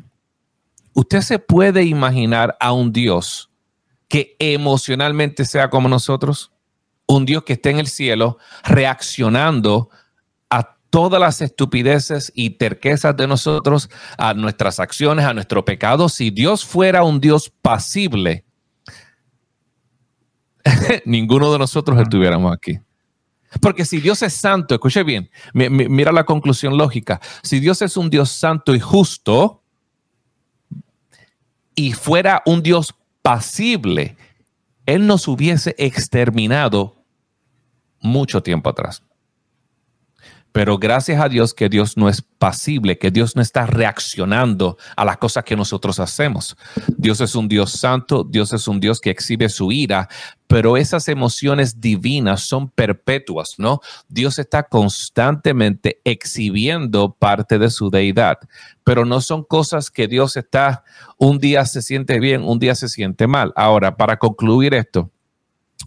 ¿Usted 0.92 1.20
se 1.20 1.38
puede 1.38 1.84
imaginar 1.84 2.56
a 2.60 2.72
un 2.72 2.92
Dios 2.92 3.50
que 4.08 4.36
emocionalmente 4.38 5.44
sea 5.44 5.68
como 5.68 5.88
nosotros? 5.88 6.52
Un 7.06 7.26
Dios 7.26 7.44
que 7.44 7.54
esté 7.54 7.70
en 7.70 7.78
el 7.78 7.88
cielo 7.88 8.38
reaccionando 8.64 9.90
todas 10.96 11.20
las 11.20 11.42
estupideces 11.42 12.32
y 12.34 12.48
terquezas 12.56 13.14
de 13.14 13.26
nosotros, 13.26 13.90
a 14.16 14.32
nuestras 14.32 14.80
acciones, 14.80 15.26
a 15.26 15.34
nuestro 15.34 15.62
pecado. 15.62 16.08
Si 16.08 16.30
Dios 16.30 16.64
fuera 16.64 17.04
un 17.04 17.20
Dios 17.20 17.52
pasible, 17.60 18.46
ninguno 21.04 21.52
de 21.52 21.58
nosotros 21.58 22.00
estuviéramos 22.00 22.50
aquí. 22.50 22.80
Porque 23.60 23.84
si 23.84 24.00
Dios 24.00 24.22
es 24.22 24.32
santo, 24.32 24.74
escuche 24.74 25.02
bien, 25.02 25.28
mira 25.52 26.12
la 26.12 26.24
conclusión 26.24 26.78
lógica. 26.78 27.20
Si 27.42 27.60
Dios 27.60 27.82
es 27.82 27.98
un 27.98 28.08
Dios 28.08 28.30
santo 28.30 28.74
y 28.74 28.80
justo, 28.80 29.62
y 31.74 31.92
fuera 31.92 32.42
un 32.46 32.62
Dios 32.62 32.94
pasible, 33.20 34.16
Él 34.86 35.06
nos 35.06 35.28
hubiese 35.28 35.74
exterminado 35.76 37.04
mucho 38.00 38.42
tiempo 38.42 38.70
atrás. 38.70 39.02
Pero 40.56 40.78
gracias 40.78 41.20
a 41.20 41.28
Dios 41.28 41.52
que 41.52 41.68
Dios 41.68 41.98
no 41.98 42.08
es 42.08 42.22
pasible, 42.22 42.96
que 42.96 43.10
Dios 43.10 43.36
no 43.36 43.42
está 43.42 43.66
reaccionando 43.66 44.78
a 44.96 45.04
las 45.04 45.18
cosas 45.18 45.44
que 45.44 45.54
nosotros 45.54 46.00
hacemos. 46.00 46.56
Dios 46.96 47.20
es 47.20 47.34
un 47.34 47.46
Dios 47.46 47.72
santo, 47.72 48.24
Dios 48.24 48.54
es 48.54 48.66
un 48.66 48.80
Dios 48.80 48.98
que 48.98 49.10
exhibe 49.10 49.50
su 49.50 49.70
ira, 49.70 50.08
pero 50.46 50.78
esas 50.78 51.08
emociones 51.08 51.78
divinas 51.78 52.40
son 52.40 52.70
perpetuas, 52.70 53.56
¿no? 53.58 53.80
Dios 54.08 54.38
está 54.38 54.62
constantemente 54.62 56.00
exhibiendo 56.04 57.12
parte 57.12 57.58
de 57.58 57.68
su 57.68 57.90
deidad, 57.90 58.38
pero 58.82 59.04
no 59.04 59.20
son 59.20 59.44
cosas 59.44 59.90
que 59.90 60.08
Dios 60.08 60.38
está, 60.38 60.84
un 61.18 61.38
día 61.38 61.66
se 61.66 61.82
siente 61.82 62.18
bien, 62.18 62.42
un 62.42 62.58
día 62.58 62.74
se 62.74 62.88
siente 62.88 63.26
mal. 63.26 63.52
Ahora, 63.56 63.98
para 63.98 64.16
concluir 64.16 64.72
esto, 64.72 65.10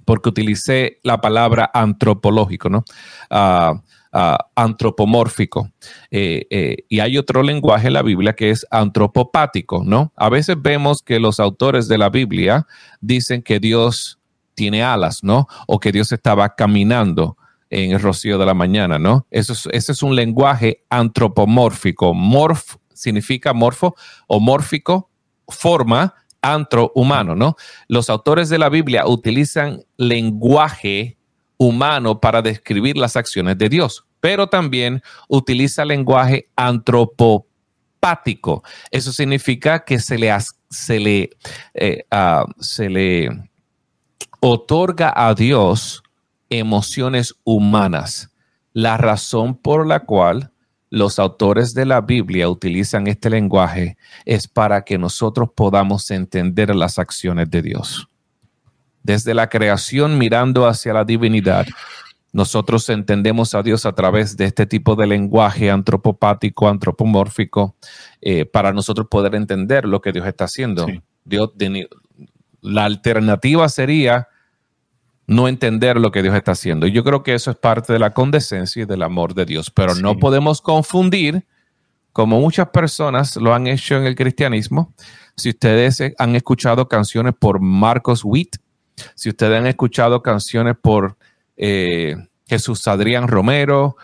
porque 0.05 0.29
utilicé 0.29 0.99
la 1.01 1.19
palabra 1.21 1.71
antropológico, 1.73 2.69
¿no? 2.69 2.85
Uh, 3.31 3.79
antropomórfico. 4.11 5.69
Eh, 6.09 6.47
eh, 6.49 6.77
y 6.89 6.99
hay 6.99 7.17
otro 7.17 7.43
lenguaje 7.43 7.87
en 7.87 7.93
la 7.93 8.01
Biblia 8.01 8.33
que 8.33 8.49
es 8.49 8.65
antropopático, 8.71 9.83
¿no? 9.85 10.11
A 10.15 10.29
veces 10.29 10.55
vemos 10.59 11.01
que 11.03 11.19
los 11.19 11.39
autores 11.39 11.87
de 11.87 11.97
la 11.97 12.09
Biblia 12.09 12.65
dicen 13.01 13.41
que 13.43 13.59
Dios 13.59 14.19
tiene 14.55 14.83
alas, 14.83 15.23
¿no? 15.23 15.47
O 15.67 15.79
que 15.79 15.91
Dios 15.91 16.11
estaba 16.11 16.55
caminando 16.55 17.37
en 17.69 17.91
el 17.91 17.99
rocío 17.99 18.39
de 18.39 18.45
la 18.45 18.55
mañana, 18.55 18.97
¿no? 18.97 19.27
Eso 19.29 19.53
es, 19.53 19.67
ese 19.71 19.91
es 19.91 20.01
un 20.01 20.15
lenguaje 20.15 20.83
antropomórfico. 20.89 22.13
Morf 22.13 22.77
significa 22.93 23.53
morfo 23.53 23.95
o 24.27 24.39
mórfico, 24.39 25.11
forma, 25.47 26.15
antro 26.41 26.91
humano, 26.95 27.35
¿no? 27.35 27.55
Los 27.87 28.09
autores 28.09 28.49
de 28.49 28.57
la 28.57 28.69
Biblia 28.69 29.05
utilizan 29.05 29.83
lenguaje 29.97 31.18
humano 31.59 32.19
para 32.19 32.41
describir 32.41 32.97
las 32.97 33.15
acciones 33.15 33.59
de 33.59 33.69
Dios, 33.69 34.05
pero 34.19 34.47
también 34.47 35.03
utiliza 35.27 35.85
lenguaje 35.85 36.49
antropopático. 36.55 38.63
Eso 38.89 39.11
significa 39.11 39.83
que 39.83 39.99
se 39.99 40.17
le, 40.17 40.35
se 40.69 40.99
le, 40.99 41.29
ah, 42.09 42.45
se 42.59 42.89
le 42.89 43.29
otorga 44.39 45.13
a 45.15 45.35
Dios 45.35 46.01
emociones 46.49 47.35
humanas. 47.43 48.31
La 48.71 48.97
razón 48.97 49.55
por 49.55 49.85
la 49.85 50.05
cual 50.05 50.51
los 50.89 51.19
autores 51.19 51.73
de 51.73 51.85
la 51.85 51.99
Biblia 52.01 52.49
utilizan 52.49 53.07
este 53.07 53.29
lenguaje 53.29 53.97
es 54.25 54.47
para 54.47 54.83
que 54.83 54.97
nosotros 54.97 55.49
podamos 55.53 56.09
entender 56.09 56.73
las 56.73 56.97
acciones 56.97 57.51
de 57.51 57.61
Dios 57.61 58.09
desde 59.03 59.33
la 59.33 59.49
creación 59.49 60.17
mirando 60.17 60.67
hacia 60.67 60.93
la 60.93 61.05
divinidad, 61.05 61.65
nosotros 62.31 62.87
entendemos 62.89 63.55
a 63.55 63.63
Dios 63.63 63.85
a 63.85 63.93
través 63.93 64.37
de 64.37 64.45
este 64.45 64.65
tipo 64.65 64.95
de 64.95 65.07
lenguaje 65.07 65.71
antropopático, 65.71 66.67
antropomórfico, 66.67 67.75
eh, 68.21 68.45
para 68.45 68.71
nosotros 68.71 69.07
poder 69.09 69.33
entender 69.35 69.85
lo 69.85 70.01
que 70.01 70.11
Dios 70.11 70.27
está 70.27 70.45
haciendo. 70.45 70.85
Dios, 71.25 71.51
la 72.61 72.85
alternativa 72.85 73.67
sería 73.69 74.27
no 75.25 75.47
entender 75.47 75.97
lo 75.97 76.11
que 76.11 76.21
Dios 76.21 76.35
está 76.35 76.51
haciendo. 76.51 76.87
Y 76.87 76.91
yo 76.91 77.03
creo 77.03 77.23
que 77.23 77.33
eso 77.33 77.51
es 77.51 77.57
parte 77.57 77.93
de 77.93 77.99
la 77.99 78.13
condescencia 78.13 78.83
y 78.83 78.85
del 78.85 79.03
amor 79.03 79.33
de 79.33 79.45
Dios, 79.45 79.71
pero 79.71 79.95
no 79.95 80.17
podemos 80.17 80.61
confundir, 80.61 81.45
como 82.13 82.39
muchas 82.39 82.69
personas 82.69 83.35
lo 83.35 83.53
han 83.53 83.67
hecho 83.67 83.95
en 83.95 84.05
el 84.05 84.15
cristianismo. 84.15 84.93
Si 85.35 85.49
ustedes 85.49 86.01
han 86.17 86.35
escuchado 86.35 86.87
canciones 86.87 87.33
por 87.39 87.59
Marcos 87.59 88.21
Witt, 88.23 88.57
si 89.15 89.29
ustedes 89.29 89.59
han 89.59 89.67
escuchado 89.67 90.21
canciones 90.21 90.75
por 90.81 91.17
eh, 91.57 92.15
Jesús 92.47 92.87
Adrián 92.87 93.27
Romero, 93.27 93.97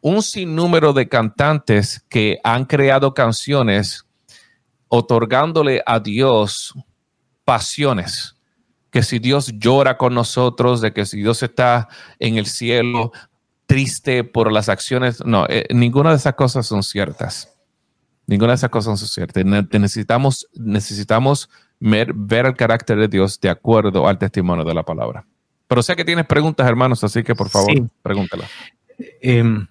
un 0.00 0.22
sinnúmero 0.22 0.92
de 0.92 1.08
cantantes 1.08 2.04
que 2.08 2.38
han 2.42 2.64
creado 2.64 3.14
canciones 3.14 4.06
otorgándole 4.88 5.82
a 5.86 6.00
Dios 6.00 6.74
pasiones, 7.44 8.36
que 8.90 9.02
si 9.02 9.18
Dios 9.18 9.52
llora 9.54 9.96
con 9.96 10.14
nosotros, 10.14 10.80
de 10.80 10.92
que 10.92 11.06
si 11.06 11.18
Dios 11.18 11.42
está 11.42 11.88
en 12.18 12.38
el 12.38 12.46
cielo 12.46 13.12
triste 13.66 14.24
por 14.24 14.50
las 14.50 14.68
acciones, 14.68 15.24
no, 15.24 15.46
eh, 15.48 15.66
ninguna 15.70 16.10
de 16.10 16.16
esas 16.16 16.34
cosas 16.34 16.66
son 16.66 16.82
ciertas. 16.82 17.56
Ninguna 18.26 18.52
de 18.52 18.56
esas 18.56 18.70
cosas 18.70 18.98
son 18.98 19.08
ciertas. 19.08 19.44
Necesitamos, 19.44 20.48
necesitamos 20.54 21.48
ver, 21.80 22.14
el 22.46 22.56
carácter 22.56 22.98
de 22.98 23.08
Dios 23.08 23.40
de 23.40 23.50
acuerdo 23.50 24.06
al 24.06 24.18
testimonio 24.18 24.64
de 24.64 24.74
la 24.74 24.82
palabra. 24.82 25.24
Pero 25.66 25.82
sé 25.82 25.96
que 25.96 26.04
tienes 26.04 26.26
preguntas, 26.26 26.68
hermanos, 26.68 27.02
así 27.04 27.22
que 27.22 27.34
por 27.34 27.48
favor, 27.48 27.72
pregúntala. 28.02 28.44
Em, 29.20 29.66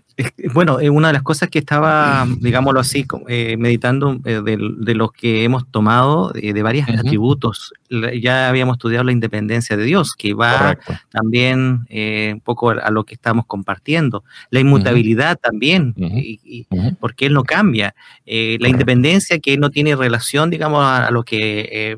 Bueno, 0.53 0.79
una 0.91 1.07
de 1.07 1.13
las 1.13 1.23
cosas 1.23 1.49
que 1.49 1.59
estaba, 1.59 2.27
digámoslo 2.39 2.79
así, 2.79 3.05
eh, 3.27 3.55
meditando 3.57 4.19
eh, 4.25 4.41
de, 4.43 4.95
los 4.95 5.11
que 5.11 5.43
hemos 5.43 5.69
tomado 5.69 6.31
de, 6.31 6.61
varios 6.61 6.89
atributos, 6.89 7.73
ya 8.21 8.49
habíamos 8.49 8.75
estudiado 8.75 9.05
la 9.05 9.11
independencia 9.11 9.77
de 9.77 9.83
Dios, 9.83 10.13
que 10.17 10.33
va 10.33 10.77
también 11.09 11.85
un 11.89 12.41
poco 12.41 12.71
a, 12.71 12.89
lo 12.91 13.05
que 13.05 13.15
estamos 13.15 13.45
compartiendo. 13.45 14.23
La 14.49 14.59
inmutabilidad 14.59 15.37
también, 15.37 15.93
y, 15.97 16.67
porque 16.99 17.27
Él 17.27 17.33
no 17.33 17.43
cambia. 17.43 17.95
la 18.25 18.67
independencia 18.69 19.39
que 19.39 19.57
no 19.57 19.69
tiene 19.69 19.95
relación, 19.95 20.49
digamos, 20.49 20.83
a, 20.83 21.11
lo 21.11 21.23
que 21.23 21.97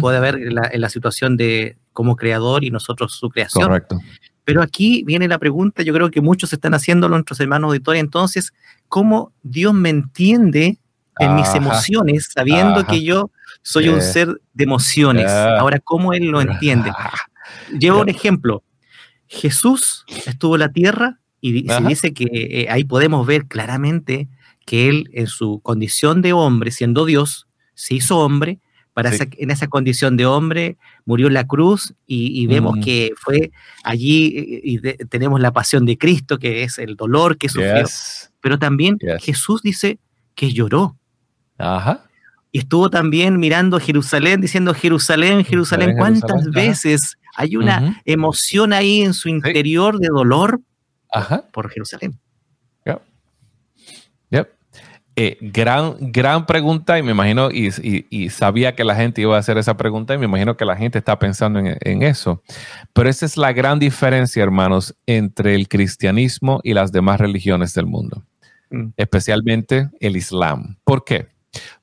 puede 0.00 0.16
haber 0.16 0.36
en 0.36 0.54
la, 0.54 0.70
en 0.72 0.80
la, 0.80 0.88
situación 0.88 1.36
de 1.36 1.76
como 1.92 2.16
creador 2.16 2.64
y 2.64 2.70
nosotros 2.70 3.14
su 3.14 3.28
creación. 3.28 3.66
Correcto. 3.66 3.98
Pero 4.44 4.62
aquí 4.62 5.04
viene 5.04 5.28
la 5.28 5.38
pregunta, 5.38 5.82
yo 5.82 5.94
creo 5.94 6.10
que 6.10 6.20
muchos 6.20 6.52
están 6.52 6.74
haciendo 6.74 7.08
nuestros 7.08 7.38
hermanos 7.40 7.68
auditores, 7.68 8.00
entonces, 8.00 8.52
¿cómo 8.88 9.32
Dios 9.42 9.72
me 9.72 9.90
entiende 9.90 10.78
en 11.18 11.36
mis 11.36 11.54
emociones 11.54 12.28
sabiendo 12.32 12.86
que 12.86 13.04
yo 13.04 13.30
soy 13.62 13.88
un 13.88 14.00
ser 14.00 14.40
de 14.52 14.64
emociones? 14.64 15.30
Ahora, 15.30 15.78
¿cómo 15.78 16.12
Él 16.12 16.26
lo 16.26 16.40
entiende? 16.40 16.92
Llevo 17.78 18.00
un 18.00 18.08
ejemplo. 18.08 18.62
Jesús 19.28 20.04
estuvo 20.26 20.56
en 20.56 20.60
la 20.60 20.72
tierra 20.72 21.18
y 21.40 21.66
se 21.68 21.80
dice 21.82 22.12
que 22.12 22.26
eh, 22.30 22.66
ahí 22.70 22.84
podemos 22.84 23.26
ver 23.26 23.46
claramente 23.46 24.28
que 24.66 24.88
Él 24.88 25.10
en 25.12 25.26
su 25.26 25.60
condición 25.60 26.22
de 26.22 26.32
hombre, 26.32 26.70
siendo 26.70 27.04
Dios, 27.04 27.48
se 27.74 27.94
hizo 27.94 28.18
hombre, 28.18 28.60
para 28.92 29.10
en 29.14 29.50
esa 29.50 29.68
condición 29.68 30.16
de 30.16 30.26
hombre, 30.26 30.76
murió 31.04 31.28
en 31.28 31.34
la 31.34 31.46
cruz 31.46 31.94
y, 32.06 32.46
vemos 32.46 32.76
que 32.84 33.12
fue 33.16 33.50
allí 33.84 34.60
y 34.62 34.78
tenemos 35.06 35.40
la 35.40 35.52
pasión 35.52 35.86
de 35.86 35.96
Cristo, 35.96 36.38
que 36.38 36.62
es 36.62 36.78
el 36.78 36.96
dolor 36.96 37.38
que 37.38 37.48
sufrió. 37.48 37.84
Pero 38.40 38.58
también 38.58 38.98
Jesús 39.20 39.62
dice 39.62 39.98
que 40.34 40.52
lloró. 40.52 40.96
Ajá. 41.58 42.04
Y 42.54 42.58
estuvo 42.58 42.90
también 42.90 43.38
mirando 43.38 43.80
Jerusalén, 43.80 44.42
diciendo, 44.42 44.74
Jerusalén, 44.74 45.42
Jerusalén, 45.42 45.96
¿cuántas 45.96 46.50
veces 46.50 47.16
hay 47.34 47.56
una 47.56 48.02
emoción 48.04 48.74
ahí 48.74 49.00
en 49.00 49.14
su 49.14 49.30
interior 49.30 49.98
de 49.98 50.08
dolor 50.08 50.60
por 51.50 51.70
Jerusalén? 51.70 52.20
Eh, 55.14 55.36
gran, 55.42 55.96
gran 56.00 56.46
pregunta 56.46 56.98
y 56.98 57.02
me 57.02 57.10
imagino, 57.10 57.50
y, 57.50 58.30
sabía 58.30 58.74
que 58.74 58.82
la 58.82 58.94
gente 58.94 59.20
iba 59.20 59.36
a 59.36 59.40
hacer 59.40 59.58
esa 59.58 59.76
pregunta 59.76 60.14
y 60.14 60.18
me 60.18 60.24
imagino 60.24 60.56
que 60.56 60.64
la 60.64 60.74
gente 60.74 60.98
está 60.98 61.18
pensando 61.18 61.58
en, 61.58 62.02
eso. 62.02 62.42
Pero 62.94 63.10
esa 63.10 63.26
es 63.26 63.36
la 63.36 63.52
gran 63.52 63.78
diferencia, 63.78 64.42
hermanos, 64.42 64.94
entre 65.06 65.54
el 65.54 65.68
cristianismo 65.68 66.60
y 66.64 66.72
las 66.72 66.92
demás 66.92 67.20
religiones 67.20 67.74
del 67.74 67.86
mundo, 67.86 68.22
mm. 68.70 68.88
especialmente 68.96 69.90
el 70.00 70.16
Islam. 70.16 70.78
¿Por 70.82 71.04
qué? 71.04 71.28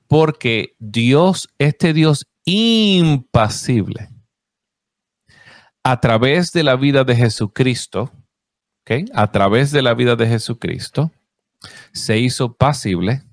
Porque 0.08 0.74
Dios, 0.80 1.50
este 1.60 1.94
Dios 1.94 2.26
impasible, 2.46 4.10
a 5.84 6.00
través 6.00 6.52
de 6.52 6.64
la 6.64 6.76
vida 6.76 7.04
de 7.04 7.16
Jesucristo, 7.16 8.12
¿okay? 8.82 9.06
a 9.14 9.32
través 9.32 9.70
de 9.70 9.84
la 9.84 9.94
vida 9.94 10.16
de 10.16 10.26
Jesucristo, 10.26 11.12
se 11.94 12.18
hizo 12.18 12.54
pasible 12.54 13.24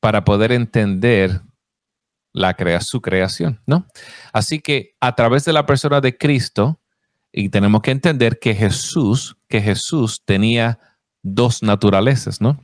para 0.00 0.24
poder 0.24 0.52
entender 0.52 1.42
la 2.32 2.56
su 2.80 3.00
creación, 3.00 3.60
¿no? 3.66 3.86
Así 4.32 4.60
que 4.60 4.96
a 5.00 5.14
través 5.14 5.44
de 5.44 5.52
la 5.52 5.66
persona 5.66 6.00
de 6.00 6.16
Cristo, 6.16 6.80
y 7.30 7.48
tenemos 7.48 7.82
que 7.82 7.90
entender 7.90 8.38
que 8.38 8.54
Jesús, 8.54 9.36
que 9.48 9.60
Jesús 9.60 10.22
tenía 10.24 10.78
dos 11.22 11.62
naturalezas, 11.62 12.40
¿no? 12.40 12.60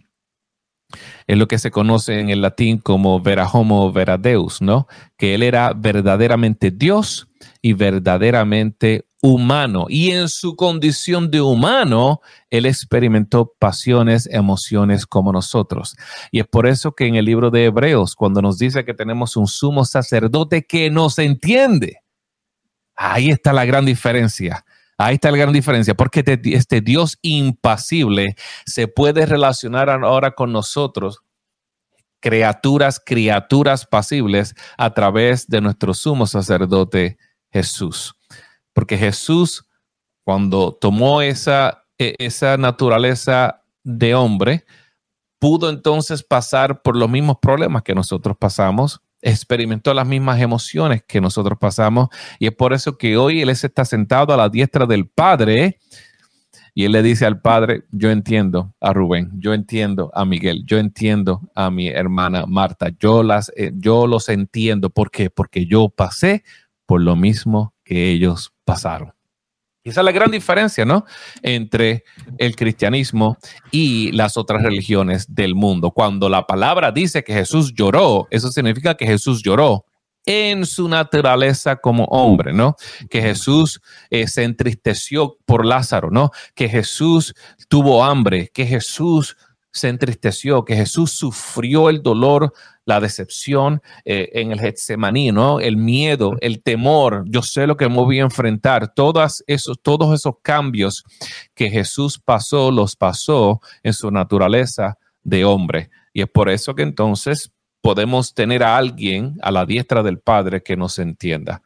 Es 1.26 1.36
lo 1.36 1.48
que 1.48 1.58
se 1.58 1.70
conoce 1.70 2.18
en 2.18 2.30
el 2.30 2.40
latín 2.40 2.78
como 2.78 3.20
vera 3.20 3.46
homo 3.46 3.92
vera 3.92 4.16
deus, 4.16 4.62
¿no? 4.62 4.86
Que 5.16 5.34
él 5.34 5.42
era 5.42 5.72
verdaderamente 5.74 6.70
Dios 6.70 7.28
y 7.60 7.74
verdaderamente 7.74 9.07
humano. 9.22 9.86
Y 9.88 10.10
en 10.10 10.28
su 10.28 10.56
condición 10.56 11.30
de 11.30 11.40
humano, 11.40 12.20
él 12.50 12.66
experimentó 12.66 13.52
pasiones, 13.58 14.28
emociones 14.30 15.06
como 15.06 15.32
nosotros. 15.32 15.96
Y 16.30 16.40
es 16.40 16.46
por 16.46 16.66
eso 16.66 16.92
que 16.92 17.06
en 17.06 17.16
el 17.16 17.24
libro 17.24 17.50
de 17.50 17.66
Hebreos, 17.66 18.14
cuando 18.14 18.42
nos 18.42 18.58
dice 18.58 18.84
que 18.84 18.94
tenemos 18.94 19.36
un 19.36 19.46
sumo 19.46 19.84
sacerdote 19.84 20.64
que 20.64 20.90
nos 20.90 21.18
entiende, 21.18 22.02
ahí 22.94 23.30
está 23.30 23.52
la 23.52 23.64
gran 23.64 23.84
diferencia. 23.84 24.64
Ahí 25.00 25.14
está 25.14 25.30
la 25.30 25.38
gran 25.38 25.52
diferencia, 25.52 25.94
porque 25.94 26.24
este 26.44 26.80
Dios 26.80 27.18
impasible 27.22 28.34
se 28.66 28.88
puede 28.88 29.26
relacionar 29.26 29.88
ahora 29.90 30.32
con 30.32 30.50
nosotros 30.52 31.20
criaturas, 32.18 33.00
criaturas 33.04 33.86
pasibles 33.86 34.56
a 34.76 34.92
través 34.94 35.46
de 35.46 35.60
nuestro 35.60 35.94
sumo 35.94 36.26
sacerdote 36.26 37.16
Jesús 37.52 38.17
porque 38.78 38.96
Jesús, 38.96 39.66
cuando 40.24 40.70
tomó 40.70 41.20
esa, 41.20 41.82
e, 41.98 42.14
esa 42.20 42.56
naturaleza 42.56 43.64
de 43.82 44.14
hombre, 44.14 44.66
pudo 45.40 45.68
entonces 45.68 46.22
pasar 46.22 46.80
por 46.80 46.94
los 46.94 47.10
mismos 47.10 47.38
problemas 47.42 47.82
que 47.82 47.92
nosotros 47.92 48.36
pasamos, 48.38 49.00
experimentó 49.20 49.92
las 49.94 50.06
mismas 50.06 50.40
emociones 50.40 51.02
que 51.02 51.20
nosotros 51.20 51.58
pasamos, 51.60 52.08
y 52.38 52.46
es 52.46 52.54
por 52.54 52.72
eso 52.72 52.96
que 52.96 53.16
hoy 53.16 53.42
Él 53.42 53.48
está 53.48 53.84
sentado 53.84 54.32
a 54.32 54.36
la 54.36 54.48
diestra 54.48 54.86
del 54.86 55.08
Padre. 55.08 55.80
Y 56.72 56.84
él 56.84 56.92
le 56.92 57.02
dice 57.02 57.26
al 57.26 57.40
padre, 57.40 57.82
yo 57.90 58.08
entiendo 58.12 58.76
a 58.80 58.92
Rubén, 58.92 59.32
yo 59.40 59.52
entiendo 59.52 60.12
a 60.14 60.24
Miguel, 60.24 60.62
yo 60.64 60.78
entiendo 60.78 61.40
a 61.56 61.72
mi 61.72 61.88
hermana 61.88 62.46
Marta, 62.46 62.90
yo, 63.00 63.24
las, 63.24 63.50
eh, 63.56 63.72
yo 63.74 64.06
los 64.06 64.28
entiendo. 64.28 64.88
¿Por 64.88 65.10
qué? 65.10 65.28
Porque 65.28 65.66
yo 65.66 65.88
pasé 65.88 66.44
por 66.86 67.00
lo 67.02 67.16
mismo 67.16 67.74
que 67.84 68.10
ellos 68.10 68.52
pasaron. 68.68 69.14
Y 69.82 69.90
esa 69.90 70.02
es 70.02 70.04
la 70.04 70.12
gran 70.12 70.30
diferencia, 70.30 70.84
¿no? 70.84 71.06
Entre 71.42 72.04
el 72.36 72.54
cristianismo 72.54 73.38
y 73.70 74.12
las 74.12 74.36
otras 74.36 74.62
religiones 74.62 75.34
del 75.34 75.54
mundo. 75.54 75.92
Cuando 75.92 76.28
la 76.28 76.46
palabra 76.46 76.92
dice 76.92 77.24
que 77.24 77.32
Jesús 77.32 77.72
lloró, 77.72 78.26
eso 78.30 78.52
significa 78.52 78.94
que 78.94 79.06
Jesús 79.06 79.42
lloró 79.42 79.86
en 80.26 80.66
su 80.66 80.88
naturaleza 80.88 81.76
como 81.76 82.04
hombre, 82.04 82.52
¿no? 82.52 82.76
Que 83.08 83.22
Jesús 83.22 83.80
eh, 84.10 84.26
se 84.26 84.44
entristeció 84.44 85.38
por 85.46 85.64
Lázaro, 85.64 86.10
¿no? 86.10 86.32
Que 86.54 86.68
Jesús 86.68 87.34
tuvo 87.68 88.04
hambre, 88.04 88.50
que 88.52 88.66
Jesús 88.66 89.38
se 89.70 89.88
entristeció, 89.88 90.66
que 90.66 90.76
Jesús 90.76 91.12
sufrió 91.12 91.88
el 91.88 92.02
dolor 92.02 92.52
la 92.88 93.00
decepción 93.00 93.82
eh, 94.06 94.30
en 94.32 94.50
el 94.50 94.60
Getsemaní, 94.60 95.30
¿no? 95.30 95.60
El 95.60 95.76
miedo, 95.76 96.38
el 96.40 96.62
temor. 96.62 97.22
Yo 97.26 97.42
sé 97.42 97.66
lo 97.66 97.76
que 97.76 97.86
me 97.86 97.96
voy 97.96 98.18
a 98.18 98.22
enfrentar. 98.22 98.94
Todas 98.94 99.44
esos, 99.46 99.78
todos 99.82 100.14
esos 100.14 100.36
cambios 100.40 101.04
que 101.54 101.68
Jesús 101.68 102.18
pasó, 102.18 102.70
los 102.70 102.96
pasó 102.96 103.60
en 103.82 103.92
su 103.92 104.10
naturaleza 104.10 104.96
de 105.22 105.44
hombre. 105.44 105.90
Y 106.14 106.22
es 106.22 106.28
por 106.30 106.48
eso 106.48 106.74
que 106.74 106.82
entonces 106.82 107.52
podemos 107.82 108.32
tener 108.32 108.62
a 108.62 108.78
alguien 108.78 109.36
a 109.42 109.50
la 109.50 109.66
diestra 109.66 110.02
del 110.02 110.18
Padre 110.18 110.62
que 110.62 110.74
nos 110.74 110.98
entienda. 110.98 111.60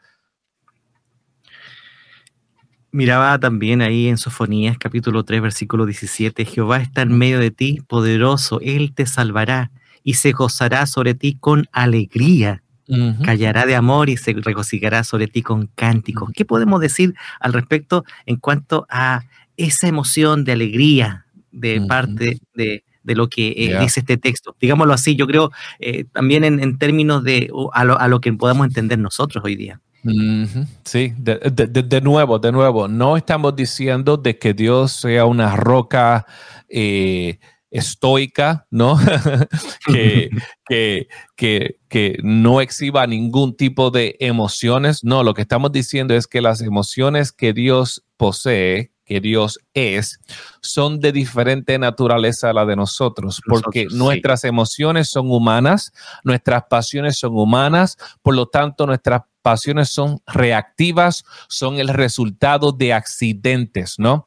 Miraba 2.90 3.38
también 3.38 3.80
ahí 3.80 4.08
en 4.08 4.18
Sofonías 4.18 4.76
capítulo 4.76 5.22
3 5.24 5.40
versículo 5.40 5.86
17, 5.86 6.44
Jehová 6.44 6.78
está 6.78 7.02
en 7.02 7.16
medio 7.16 7.38
de 7.38 7.52
ti, 7.52 7.80
poderoso, 7.86 8.58
Él 8.60 8.92
te 8.92 9.06
salvará 9.06 9.70
y 10.04 10.14
se 10.14 10.32
gozará 10.32 10.86
sobre 10.86 11.14
ti 11.14 11.36
con 11.38 11.66
alegría. 11.72 12.62
Callará 13.24 13.64
de 13.64 13.74
amor 13.74 14.10
y 14.10 14.18
se 14.18 14.34
regocijará 14.34 15.02
sobre 15.02 15.26
ti 15.26 15.40
con 15.40 15.66
cánticos. 15.74 16.30
¿Qué 16.34 16.44
podemos 16.44 16.78
decir 16.78 17.14
al 17.40 17.54
respecto 17.54 18.04
en 18.26 18.36
cuanto 18.36 18.86
a 18.90 19.22
esa 19.56 19.88
emoción 19.88 20.44
de 20.44 20.52
alegría 20.52 21.24
de 21.52 21.80
parte 21.80 22.38
de, 22.54 22.84
lo 23.04 23.28
que 23.30 23.54
eh, 23.56 23.78
dice 23.80 24.00
este 24.00 24.18
texto? 24.18 24.54
Digámoslo 24.60 24.92
así, 24.92 25.16
yo 25.16 25.26
creo 25.26 25.50
eh, 25.78 26.04
también 26.12 26.44
en, 26.44 26.76
términos 26.76 27.24
de 27.24 27.50
a 27.72 27.84
lo, 28.08 28.20
que 28.20 28.30
podamos 28.34 28.66
entender 28.66 28.98
nosotros 28.98 29.42
hoy 29.42 29.56
día. 29.56 29.80
Sí, 30.84 31.14
de, 31.16 32.00
nuevo, 32.02 32.38
de 32.40 32.52
nuevo, 32.52 32.88
no 32.88 33.16
estamos 33.16 33.54
diciendo 33.56 34.16
de 34.16 34.36
que 34.36 34.52
Dios 34.52 34.92
sea 34.92 35.24
una 35.24 35.54
roca 35.56 36.26
eh, 36.68 37.38
estoica, 37.72 38.66
¿no? 38.70 38.98
que, 39.86 40.30
que, 40.68 41.78
que, 41.88 42.18
no 42.22 42.60
exhiba 42.60 43.06
ningún 43.06 43.56
tipo 43.56 43.90
de 43.90 44.16
emociones. 44.20 45.02
No, 45.02 45.24
lo 45.24 45.34
que 45.34 45.42
estamos 45.42 45.72
diciendo 45.72 46.14
es 46.14 46.26
que 46.26 46.42
las 46.42 46.60
emociones 46.60 47.32
que 47.32 47.54
Dios 47.54 48.04
posee, 48.18 48.92
que 49.06 49.20
Dios 49.20 49.58
es, 49.72 50.20
son 50.60 51.00
de 51.00 51.12
diferente 51.12 51.78
naturaleza 51.78 52.50
a 52.50 52.52
la 52.52 52.66
de 52.66 52.76
nosotros, 52.76 53.40
porque 53.46 53.86
nuestras 53.90 54.44
emociones 54.44 55.08
son 55.10 55.30
humanas, 55.30 55.92
nuestras 56.24 56.64
pasiones 56.68 57.18
son 57.18 57.36
humanas, 57.36 57.96
por 58.20 58.36
lo 58.36 58.46
tanto 58.46 58.86
nuestras 58.86 59.22
pasiones 59.40 59.88
son 59.88 60.20
reactivas, 60.26 61.24
son 61.48 61.78
el 61.78 61.88
resultado 61.88 62.70
de 62.70 62.92
accidentes, 62.92 63.94
¿no? 63.98 64.26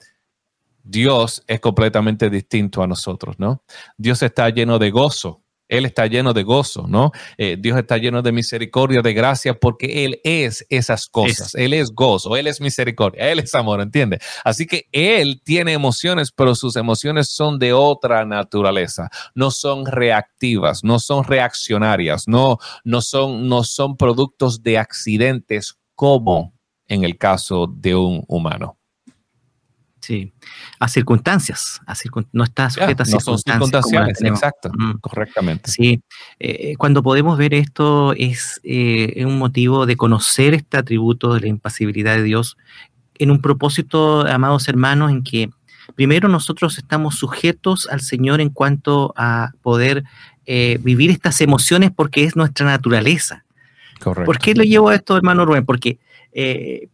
Dios 0.86 1.44
es 1.48 1.60
completamente 1.60 2.30
distinto 2.30 2.84
a 2.84 2.88
nosotros, 2.88 3.36
¿no? 3.40 3.64
Dios 3.98 4.22
está 4.22 4.50
lleno 4.50 4.78
de 4.78 4.92
gozo. 4.92 5.42
Él 5.68 5.86
está 5.86 6.06
lleno 6.06 6.32
de 6.34 6.44
gozo, 6.44 6.86
¿no? 6.88 7.12
Eh, 7.40 7.58
Dios 7.60 7.78
está 7.80 7.98
lleno 7.98 8.22
de 8.22 8.32
misericordia, 8.32 9.02
de 9.02 9.14
gracia, 9.14 9.56
porque 9.56 10.06
Él 10.06 10.22
es 10.24 10.64
esas 10.70 11.08
cosas. 11.08 11.56
Él 11.56 11.74
es 11.74 11.92
gozo, 11.92 12.38
Él 12.38 12.46
es 12.46 12.62
misericordia, 12.62 13.32
Él 13.32 13.40
es 13.40 13.56
amor, 13.56 13.82
¿entiende? 13.82 14.20
Así 14.44 14.68
que 14.68 14.88
Él 14.92 15.42
tiene 15.44 15.74
emociones, 15.74 16.32
pero 16.32 16.54
sus 16.54 16.76
emociones 16.76 17.30
son 17.30 17.58
de 17.58 17.74
otra 17.74 18.26
naturaleza. 18.26 19.10
No 19.34 19.50
son 19.50 19.88
reactivas, 19.88 20.84
no 20.84 21.00
son 21.00 21.24
reaccionarias, 21.24 22.28
no, 22.28 22.60
no, 22.84 23.02
son, 23.02 23.50
no 23.50 23.64
son 23.64 23.98
productos 23.98 24.62
de 24.62 24.78
accidentes 24.78 25.80
como 25.96 26.54
en 26.88 27.04
el 27.04 27.18
caso 27.18 27.66
de 27.68 27.96
un 27.96 28.24
humano. 28.28 28.78
Sí, 30.06 30.32
a 30.80 30.88
circunstancias, 30.88 31.82
no 32.32 32.44
está 32.44 32.70
sujeta 32.70 33.02
a 33.02 33.06
circunstancias. 33.08 34.22
exacto, 34.22 34.70
mm. 34.72 35.00
correctamente. 35.02 35.72
Sí, 35.72 36.00
eh, 36.40 36.76
cuando 36.78 37.02
podemos 37.02 37.40
ver 37.40 37.56
esto 37.56 38.14
es 38.14 38.62
eh, 38.64 39.26
un 39.26 39.40
motivo 39.40 39.88
de 39.88 39.98
conocer 39.98 40.54
este 40.54 40.78
atributo 40.78 41.34
de 41.34 41.42
la 41.42 41.48
impasibilidad 41.48 42.16
de 42.18 42.22
Dios 42.22 42.56
en 43.16 43.32
un 43.32 43.42
propósito, 43.42 44.28
amados 44.28 44.68
hermanos, 44.68 45.10
en 45.10 45.24
que 45.24 45.50
primero 45.96 46.30
nosotros 46.30 46.78
estamos 46.78 47.16
sujetos 47.16 47.88
al 47.90 48.02
Señor 48.02 48.42
en 48.42 48.50
cuanto 48.50 49.12
a 49.18 49.54
poder 49.64 50.04
eh, 50.46 50.78
vivir 50.84 51.10
estas 51.10 51.42
emociones 51.42 51.90
porque 51.90 52.26
es 52.26 52.36
nuestra 52.36 52.68
naturaleza. 52.68 53.44
Correcto. 54.00 54.28
¿Por 54.28 54.38
qué 54.38 54.54
lo 54.54 54.62
llevo 54.62 54.90
a 54.90 54.96
esto, 54.96 55.18
hermano 55.18 55.46
Rubén? 55.46 55.66
Porque 55.66 55.98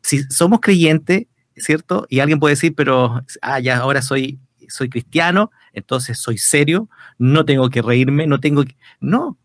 si 0.01 0.23
somos 0.29 0.61
creyentes, 0.61 1.25
¿cierto? 1.55 2.05
Y 2.09 2.19
alguien 2.19 2.39
puede 2.39 2.53
decir, 2.53 2.73
pero 2.75 3.23
ah, 3.41 3.59
ya 3.59 3.77
ahora 3.77 4.01
soy, 4.01 4.39
soy 4.67 4.89
cristiano, 4.89 5.51
entonces 5.73 6.19
soy 6.19 6.37
serio, 6.37 6.89
no 7.17 7.45
tengo 7.45 7.69
que 7.69 7.81
reírme, 7.81 8.27
no 8.27 8.39
tengo 8.39 8.63
que... 8.63 8.75
No, 8.99 9.37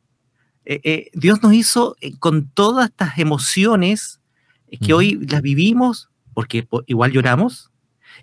eh, 0.64 0.80
eh, 0.82 1.10
Dios 1.14 1.42
nos 1.42 1.54
hizo 1.54 1.96
eh, 2.00 2.18
con 2.18 2.48
todas 2.48 2.90
estas 2.90 3.18
emociones 3.18 4.20
que 4.84 4.92
hoy 4.92 5.14
las 5.30 5.40
vivimos, 5.40 6.10
porque 6.34 6.66
igual 6.86 7.12
lloramos, 7.12 7.70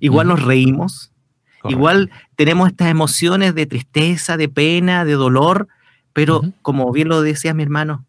igual 0.02 0.28
nos 0.28 0.44
reímos, 0.44 1.14
igual 1.64 2.12
tenemos 2.36 2.70
estas 2.70 2.90
emociones 2.90 3.56
de 3.56 3.66
tristeza, 3.66 4.36
de 4.36 4.50
pena, 4.50 5.06
de 5.06 5.14
dolor, 5.14 5.68
pero 6.12 6.44
como 6.62 6.92
bien 6.92 7.08
lo 7.08 7.22
decía 7.22 7.54
mi 7.54 7.64
hermano, 7.64 8.06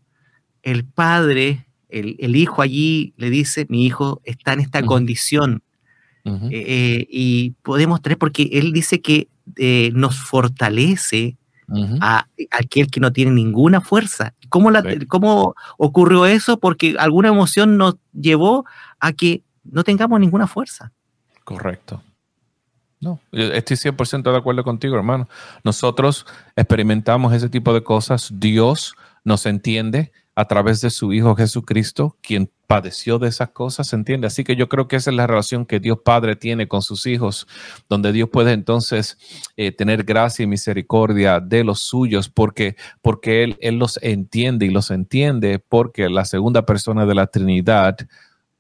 el 0.63 0.85
Padre 0.85 1.67
el, 1.95 2.37
hijo 2.37 2.63
allí 2.63 3.15
le 3.17 3.31
dice, 3.31 3.67
mi 3.69 3.85
hijo 3.87 4.21
está 4.25 4.53
en 4.53 4.61
esta 4.61 4.83
condición. 4.83 5.63
Eh, 6.25 6.49
eh, 6.51 7.07
y 7.11 7.51
podemos 7.63 8.01
tener, 8.01 8.17
porque 8.17 8.49
él 8.53 8.73
dice 8.73 9.03
que 9.03 9.29
eh, 9.57 9.91
nos 9.95 10.19
fortalece 10.19 11.37
a, 12.01 12.27
aquel 12.51 12.91
que 12.91 13.01
no 13.01 13.13
tiene 13.13 13.31
ninguna 13.31 13.81
fuerza. 13.81 14.35
¿Cómo, 14.49 14.71
la, 14.71 14.83
¿Cómo 15.07 15.55
ocurrió 15.77 16.27
eso? 16.27 16.59
Porque 16.59 16.97
alguna 16.99 17.29
emoción 17.29 17.77
nos 17.77 17.97
llevó 18.13 18.65
a 19.01 19.13
que 19.13 19.43
no 19.65 19.85
tengamos 19.85 20.19
ninguna 20.19 20.47
fuerza. 20.47 20.93
Correcto. 21.45 22.03
No, 23.01 23.21
estoy 23.33 23.77
100% 23.77 24.31
de 24.31 24.37
acuerdo 24.37 24.65
contigo, 24.65 24.97
hermano. 24.97 25.29
Nosotros 25.63 26.25
experimentamos 26.57 27.35
ese 27.35 27.51
tipo 27.51 27.75
de 27.75 27.83
cosas. 27.83 28.31
Dios 28.33 28.95
nos 29.25 29.45
entiende 29.45 30.11
a 30.37 30.47
través 30.47 30.81
de 30.81 30.91
su 30.91 31.13
Hijo 31.13 31.37
Jesucristo, 31.37 32.17
quien 32.21 32.51
padeció 32.67 33.19
de 33.19 33.29
esas 33.29 33.51
cosas, 33.51 33.89
¿se 33.89 33.97
entiende? 33.97 34.27
Así 34.27 34.43
que 34.43 34.57
yo 34.57 34.69
creo 34.69 34.89
que 34.89 34.97
esa 34.97 35.11
es 35.11 35.17
la 35.17 35.27
relación 35.27 35.65
que 35.65 35.79
Dios 35.79 35.99
Padre 36.05 36.35
tiene 36.35 36.67
con 36.67 36.83
sus 36.83 37.07
hijos, 37.07 37.47
donde 37.89 38.13
Dios 38.13 38.31
puede 38.31 38.53
entonces 38.53 39.17
eh, 39.57 39.71
tener 39.71 40.03
gracia 40.03 40.43
y 40.43 40.47
misericordia 40.47 41.41
de 41.41 41.63
los 41.63 41.81
suyos, 41.81 42.29
porque, 42.29 42.77
porque 43.01 43.45
él, 43.45 43.57
él, 43.61 43.79
los 43.79 43.99
entiende 44.03 44.67
y 44.67 44.71
los 44.71 44.91
entiende 44.91 45.61
porque 45.61 46.09
la 46.09 46.25
segunda 46.25 46.67
persona 46.67 47.07
de 47.07 47.15
la 47.15 47.27
Trinidad 47.29 47.97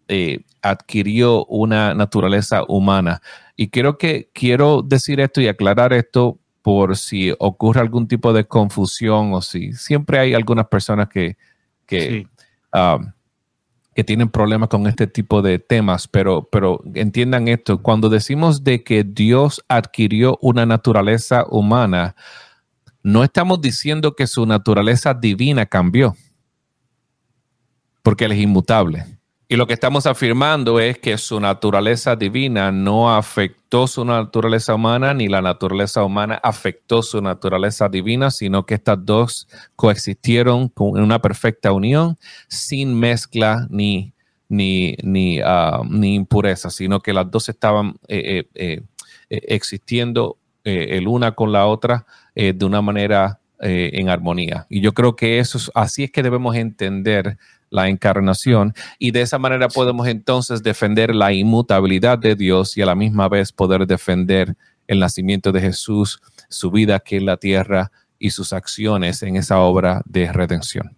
eh, 0.06 0.44
adquirió 0.62 1.44
una 1.46 1.94
naturaleza 1.94 2.62
humana. 2.68 3.20
Y 3.56 3.68
creo 3.68 3.98
que 3.98 4.30
quiero 4.32 4.82
decir 4.82 5.18
esto 5.20 5.40
y 5.40 5.48
aclarar 5.48 5.92
esto 5.92 6.38
por 6.62 6.96
si 6.96 7.34
ocurre 7.38 7.80
algún 7.80 8.06
tipo 8.08 8.32
de 8.32 8.46
confusión 8.46 9.34
o 9.34 9.42
si 9.42 9.72
siempre 9.72 10.18
hay 10.18 10.34
algunas 10.34 10.68
personas 10.68 11.08
que 11.08 11.36
que, 11.86 12.26
um, 12.72 13.12
que 13.94 14.04
tienen 14.04 14.28
problemas 14.28 14.68
con 14.68 14.86
este 14.86 15.06
tipo 15.06 15.42
de 15.42 15.58
temas, 15.58 16.08
pero, 16.08 16.48
pero 16.50 16.82
entiendan 16.94 17.48
esto, 17.48 17.80
cuando 17.82 18.08
decimos 18.08 18.64
de 18.64 18.82
que 18.82 19.04
Dios 19.04 19.64
adquirió 19.68 20.38
una 20.42 20.66
naturaleza 20.66 21.44
humana, 21.48 22.16
no 23.02 23.22
estamos 23.22 23.60
diciendo 23.60 24.16
que 24.16 24.26
su 24.26 24.46
naturaleza 24.46 25.14
divina 25.14 25.66
cambió, 25.66 26.16
porque 28.02 28.24
Él 28.24 28.32
es 28.32 28.40
inmutable. 28.40 29.04
Y 29.46 29.56
lo 29.56 29.66
que 29.66 29.74
estamos 29.74 30.06
afirmando 30.06 30.80
es 30.80 30.98
que 30.98 31.18
su 31.18 31.38
naturaleza 31.38 32.16
divina 32.16 32.72
no 32.72 33.14
afectó 33.14 33.63
su 33.88 34.04
naturaleza 34.04 34.74
humana, 34.74 35.12
ni 35.14 35.28
la 35.28 35.42
naturaleza 35.42 36.04
humana 36.04 36.40
afectó 36.42 37.02
su 37.02 37.20
naturaleza 37.20 37.88
divina, 37.88 38.30
sino 38.30 38.64
que 38.64 38.74
estas 38.74 39.04
dos 39.04 39.48
coexistieron 39.74 40.72
en 40.78 41.02
una 41.02 41.20
perfecta 41.20 41.72
unión, 41.72 42.16
sin 42.48 42.94
mezcla 42.94 43.66
ni, 43.70 44.14
ni, 44.48 44.96
ni, 45.02 45.40
ah, 45.40 45.82
impureza, 46.02 46.70
sino 46.70 47.00
que 47.00 47.12
las 47.12 47.28
dos 47.28 47.48
estaban 47.48 47.96
eh, 48.06 48.44
eh, 48.54 48.82
eh, 49.28 49.40
existiendo 49.48 50.38
el 50.62 51.08
una 51.08 51.32
con 51.32 51.52
la 51.52 51.66
otra 51.66 52.06
de 52.34 52.64
una 52.64 52.80
manera 52.80 53.38
en 53.60 54.08
armonía. 54.08 54.66
Y 54.68 54.80
yo 54.80 54.92
creo 54.92 55.16
que 55.16 55.38
eso 55.38 55.58
es, 55.58 55.70
así 55.74 56.04
es 56.04 56.10
que 56.10 56.22
debemos 56.22 56.56
entender 56.56 57.38
la 57.70 57.88
encarnación 57.88 58.72
y 58.98 59.10
de 59.10 59.22
esa 59.22 59.38
manera 59.38 59.68
podemos 59.68 60.06
entonces 60.06 60.62
defender 60.62 61.14
la 61.14 61.32
inmutabilidad 61.32 62.18
de 62.18 62.36
Dios 62.36 62.76
y 62.76 62.82
a 62.82 62.86
la 62.86 62.94
misma 62.94 63.28
vez 63.28 63.52
poder 63.52 63.86
defender 63.86 64.54
el 64.86 65.00
nacimiento 65.00 65.50
de 65.50 65.60
Jesús, 65.60 66.20
su 66.48 66.70
vida 66.70 66.96
aquí 66.96 67.16
en 67.16 67.26
la 67.26 67.36
tierra 67.36 67.90
y 68.18 68.30
sus 68.30 68.52
acciones 68.52 69.22
en 69.22 69.36
esa 69.36 69.58
obra 69.58 70.02
de 70.04 70.32
redención. 70.32 70.96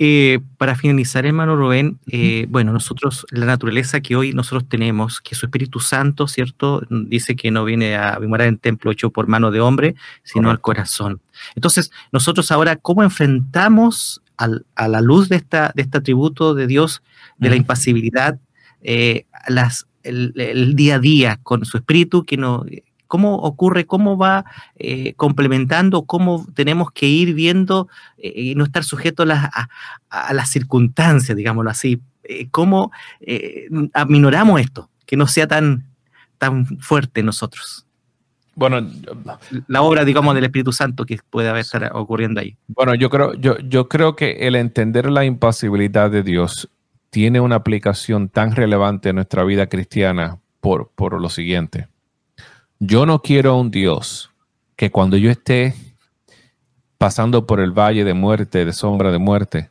Eh, 0.00 0.38
para 0.58 0.76
finalizar, 0.76 1.26
hermano 1.26 1.56
Rubén, 1.56 1.98
eh, 2.06 2.46
bueno, 2.48 2.72
nosotros, 2.72 3.26
la 3.30 3.46
naturaleza 3.46 4.00
que 4.00 4.14
hoy 4.14 4.32
nosotros 4.32 4.68
tenemos, 4.68 5.20
que 5.20 5.34
su 5.34 5.46
Espíritu 5.46 5.80
Santo, 5.80 6.28
¿cierto? 6.28 6.82
Dice 6.88 7.34
que 7.34 7.50
no 7.50 7.64
viene 7.64 7.96
a 7.96 8.18
morar 8.20 8.46
en 8.46 8.58
templo 8.58 8.92
hecho 8.92 9.10
por 9.10 9.26
mano 9.26 9.50
de 9.50 9.60
hombre, 9.60 9.96
sino 10.22 10.50
al 10.50 10.60
corazón. 10.60 11.20
Entonces, 11.56 11.90
nosotros 12.12 12.52
ahora, 12.52 12.76
¿cómo 12.76 13.02
enfrentamos 13.02 14.22
a 14.36 14.88
la 14.88 15.00
luz 15.00 15.28
de, 15.28 15.34
esta, 15.34 15.72
de 15.74 15.82
este 15.82 15.98
atributo 15.98 16.54
de 16.54 16.68
Dios, 16.68 17.02
de 17.38 17.50
la 17.50 17.56
impasibilidad, 17.56 18.38
eh, 18.82 19.26
las, 19.48 19.88
el, 20.04 20.76
día 20.76 20.96
a 20.96 20.98
día 21.00 21.40
con 21.42 21.64
su 21.64 21.76
espíritu, 21.76 22.24
que 22.24 22.36
no, 22.36 22.64
cómo 23.08 23.34
ocurre, 23.36 23.86
cómo 23.86 24.16
va 24.16 24.44
eh, 24.76 25.14
complementando, 25.14 26.02
cómo 26.04 26.46
tenemos 26.54 26.92
que 26.92 27.06
ir 27.06 27.34
viendo 27.34 27.88
eh, 28.18 28.32
y 28.36 28.54
no 28.54 28.64
estar 28.64 28.84
sujetos 28.84 29.28
a, 29.30 29.68
a, 30.10 30.34
las 30.34 30.50
circunstancias, 30.50 31.36
digámoslo 31.36 31.70
así, 31.70 32.00
cómo 32.50 32.92
aminoramos 33.94 34.60
esto, 34.60 34.90
que 35.06 35.16
no 35.16 35.26
sea 35.26 35.48
tan, 35.48 35.86
tan 36.36 36.66
fuerte 36.78 37.20
en 37.20 37.26
nosotros. 37.26 37.86
Bueno, 38.58 38.84
la 39.68 39.82
obra, 39.82 40.04
digamos, 40.04 40.34
del 40.34 40.42
Espíritu 40.42 40.72
Santo 40.72 41.06
que 41.06 41.20
puede 41.30 41.48
haber 41.48 41.60
estar 41.60 41.92
ocurriendo 41.94 42.40
ahí. 42.40 42.56
Bueno, 42.66 42.92
yo 42.96 43.08
creo, 43.08 43.34
yo, 43.34 43.56
yo 43.60 43.88
creo 43.88 44.16
que 44.16 44.48
el 44.48 44.56
entender 44.56 45.08
la 45.12 45.24
impasibilidad 45.24 46.10
de 46.10 46.24
Dios 46.24 46.68
tiene 47.10 47.38
una 47.38 47.54
aplicación 47.54 48.28
tan 48.28 48.56
relevante 48.56 49.10
en 49.10 49.14
nuestra 49.14 49.44
vida 49.44 49.68
cristiana 49.68 50.38
por, 50.60 50.90
por 50.96 51.20
lo 51.20 51.28
siguiente. 51.28 51.86
Yo 52.80 53.06
no 53.06 53.20
quiero 53.20 53.56
un 53.56 53.70
Dios 53.70 54.30
que 54.76 54.90
cuando 54.90 55.16
yo 55.16 55.30
esté 55.30 55.74
pasando 56.96 57.46
por 57.46 57.60
el 57.60 57.72
valle 57.72 58.04
de 58.04 58.14
muerte, 58.14 58.64
de 58.64 58.72
sombra 58.72 59.10
de 59.10 59.18
muerte, 59.18 59.70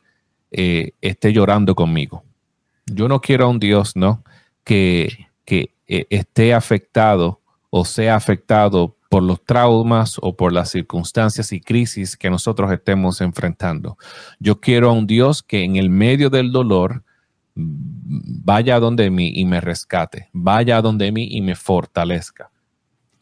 eh, 0.50 0.92
esté 1.00 1.32
llorando 1.32 1.74
conmigo. 1.74 2.24
Yo 2.86 3.08
no 3.08 3.20
quiero 3.20 3.48
un 3.48 3.58
Dios, 3.58 3.96
¿no? 3.96 4.22
Que, 4.64 5.28
que 5.44 5.74
eh, 5.86 6.06
esté 6.10 6.52
afectado 6.54 7.40
o 7.70 7.84
sea 7.84 8.16
afectado 8.16 8.96
por 9.08 9.22
los 9.22 9.42
traumas 9.44 10.16
o 10.20 10.36
por 10.36 10.52
las 10.52 10.70
circunstancias 10.70 11.52
y 11.52 11.60
crisis 11.60 12.16
que 12.16 12.30
nosotros 12.30 12.70
estemos 12.72 13.20
enfrentando. 13.20 13.96
Yo 14.38 14.60
quiero 14.60 14.90
a 14.90 14.92
un 14.92 15.06
Dios 15.06 15.42
que 15.42 15.64
en 15.64 15.76
el 15.76 15.88
medio 15.88 16.28
del 16.28 16.52
dolor 16.52 17.04
vaya 17.54 18.76
a 18.76 18.80
donde 18.80 19.10
mí 19.10 19.32
y 19.34 19.44
me 19.44 19.60
rescate, 19.60 20.28
vaya 20.32 20.82
donde 20.82 21.10
mí 21.10 21.28
y 21.30 21.40
me 21.40 21.54
fortalezca. 21.54 22.50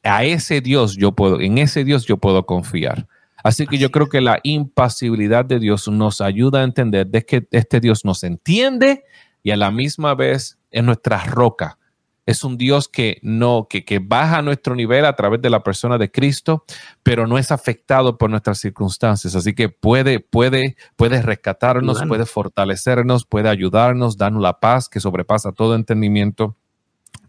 A 0.06 0.24
ese 0.24 0.60
Dios 0.60 0.96
yo 0.96 1.12
puedo, 1.12 1.40
en 1.40 1.58
ese 1.58 1.84
Dios 1.84 2.06
yo 2.06 2.16
puedo 2.16 2.46
confiar. 2.46 3.06
Así 3.42 3.66
que 3.66 3.78
yo 3.78 3.90
creo 3.90 4.08
que 4.08 4.20
la 4.20 4.40
impasibilidad 4.42 5.44
de 5.44 5.58
Dios 5.58 5.88
nos 5.88 6.20
ayuda 6.20 6.60
a 6.60 6.64
entender 6.64 7.06
de 7.06 7.24
que 7.24 7.46
este 7.50 7.80
Dios 7.80 8.04
nos 8.04 8.24
entiende 8.24 9.04
y 9.42 9.52
a 9.52 9.56
la 9.56 9.70
misma 9.70 10.14
vez 10.14 10.58
es 10.70 10.82
nuestra 10.82 11.24
roca 11.24 11.78
es 12.26 12.42
un 12.42 12.58
Dios 12.58 12.88
que 12.88 13.18
no, 13.22 13.68
que, 13.70 13.84
que, 13.84 14.00
baja 14.00 14.38
a 14.38 14.42
nuestro 14.42 14.74
nivel 14.74 15.04
a 15.04 15.14
través 15.14 15.40
de 15.40 15.48
la 15.48 15.62
persona 15.62 15.96
de 15.96 16.10
Cristo, 16.10 16.64
pero 17.04 17.28
no 17.28 17.38
es 17.38 17.52
afectado 17.52 18.18
por 18.18 18.30
nuestras 18.30 18.58
circunstancias. 18.58 19.36
Así 19.36 19.54
que 19.54 19.68
puede, 19.68 20.18
puede, 20.18 20.76
puede 20.96 21.22
rescatarnos, 21.22 22.02
puede 22.06 22.26
fortalecernos, 22.26 23.24
puede 23.24 23.48
ayudarnos, 23.48 24.18
darnos 24.18 24.42
la 24.42 24.58
paz 24.58 24.88
que 24.88 24.98
sobrepasa 24.98 25.52
todo 25.52 25.76
entendimiento, 25.76 26.56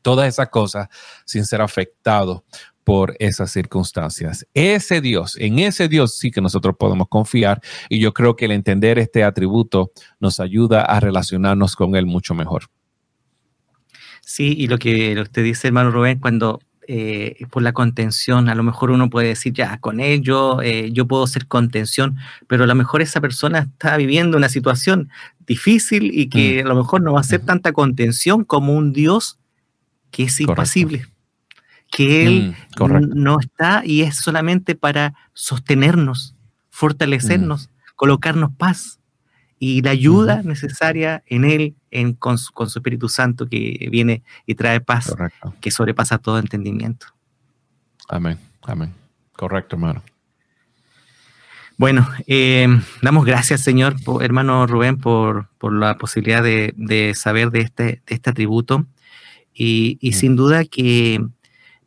todas 0.01 0.27
esas 0.27 0.49
cosas 0.49 0.87
sin 1.25 1.45
ser 1.45 1.61
afectado 1.61 2.43
por 2.83 3.15
esas 3.19 3.51
circunstancias. 3.51 4.47
Ese 4.53 5.01
Dios, 5.01 5.35
en 5.37 5.59
ese 5.59 5.89
Dios 5.89 6.15
sí 6.15 6.31
que 6.31 6.39
nosotros 6.39 6.75
podemos 6.79 7.09
confiar 7.09 7.59
y 7.89 7.99
yo 7.99 8.13
creo 8.13 8.37
que 8.37 8.45
el 8.45 8.51
entender 8.51 8.97
este 8.97 9.25
atributo 9.25 9.91
nos 10.21 10.39
ayuda 10.39 10.83
a 10.83 10.99
relacionarnos 11.01 11.75
con 11.75 11.97
Él 11.97 12.05
mucho 12.05 12.33
mejor. 12.33 12.69
Sí, 14.21 14.55
y 14.57 14.67
lo 14.67 14.77
que 14.77 15.19
usted 15.19 15.43
dice, 15.43 15.67
hermano 15.67 15.91
Rubén, 15.91 16.19
cuando 16.19 16.59
eh, 16.89 17.45
por 17.51 17.61
la 17.61 17.73
contención, 17.73 18.47
a 18.47 18.55
lo 18.55 18.63
mejor 18.63 18.91
uno 18.91 19.09
puede 19.09 19.27
decir, 19.27 19.51
ya, 19.51 19.77
con 19.79 19.99
ello 19.99 20.61
eh, 20.61 20.89
yo 20.93 21.05
puedo 21.05 21.27
ser 21.27 21.45
contención, 21.45 22.15
pero 22.47 22.63
a 22.63 22.67
lo 22.67 22.75
mejor 22.75 23.01
esa 23.01 23.19
persona 23.19 23.67
está 23.73 23.97
viviendo 23.97 24.37
una 24.37 24.47
situación 24.47 25.09
difícil 25.45 26.11
y 26.17 26.29
que 26.29 26.63
mm. 26.63 26.65
a 26.65 26.69
lo 26.69 26.75
mejor 26.75 27.01
no 27.01 27.11
va 27.11 27.19
a 27.19 27.23
ser 27.23 27.41
tanta 27.41 27.73
contención 27.73 28.45
como 28.45 28.73
un 28.73 28.93
Dios 28.93 29.37
que 30.11 30.23
es 30.23 30.39
impasible, 30.39 31.05
que 31.91 32.25
Él 32.25 32.55
mm, 32.79 33.13
no 33.13 33.39
está 33.39 33.81
y 33.85 34.01
es 34.01 34.17
solamente 34.17 34.75
para 34.75 35.13
sostenernos, 35.33 36.35
fortalecernos, 36.69 37.67
mm. 37.67 37.71
colocarnos 37.95 38.51
paz 38.55 38.99
y 39.59 39.81
la 39.81 39.91
ayuda 39.91 40.43
necesaria 40.43 41.23
en 41.25 41.45
Él, 41.45 41.75
en, 41.91 42.13
con, 42.13 42.37
su, 42.37 42.51
Espíritu 42.63 43.09
Santo 43.09 43.47
que 43.47 43.87
viene 43.91 44.23
y 44.45 44.55
trae 44.55 44.79
paz 44.81 45.15
que 45.61 45.71
sobrepasa 45.71 46.17
todo 46.17 46.39
entendimiento. 46.39 47.07
Amén, 48.07 48.37
amén. 48.63 48.93
Correcto, 49.33 49.75
hermano. 49.75 50.03
Bueno, 51.77 52.07
eh, 52.25 52.67
damos 53.03 53.23
gracias, 53.23 53.61
Señor, 53.61 53.95
hermano 54.21 54.65
Rubén, 54.65 54.97
por, 54.97 55.49
por 55.59 55.71
la 55.73 55.97
posibilidad 55.97 56.41
de, 56.41 57.13
saber 57.15 57.51
de 57.51 57.61
este, 57.61 57.83
de 57.83 58.01
este 58.07 58.31
atributo. 58.31 58.87
Y, 59.57 59.97
y 60.01 60.13
sin 60.13 60.35
duda 60.35 60.65
que 60.65 61.25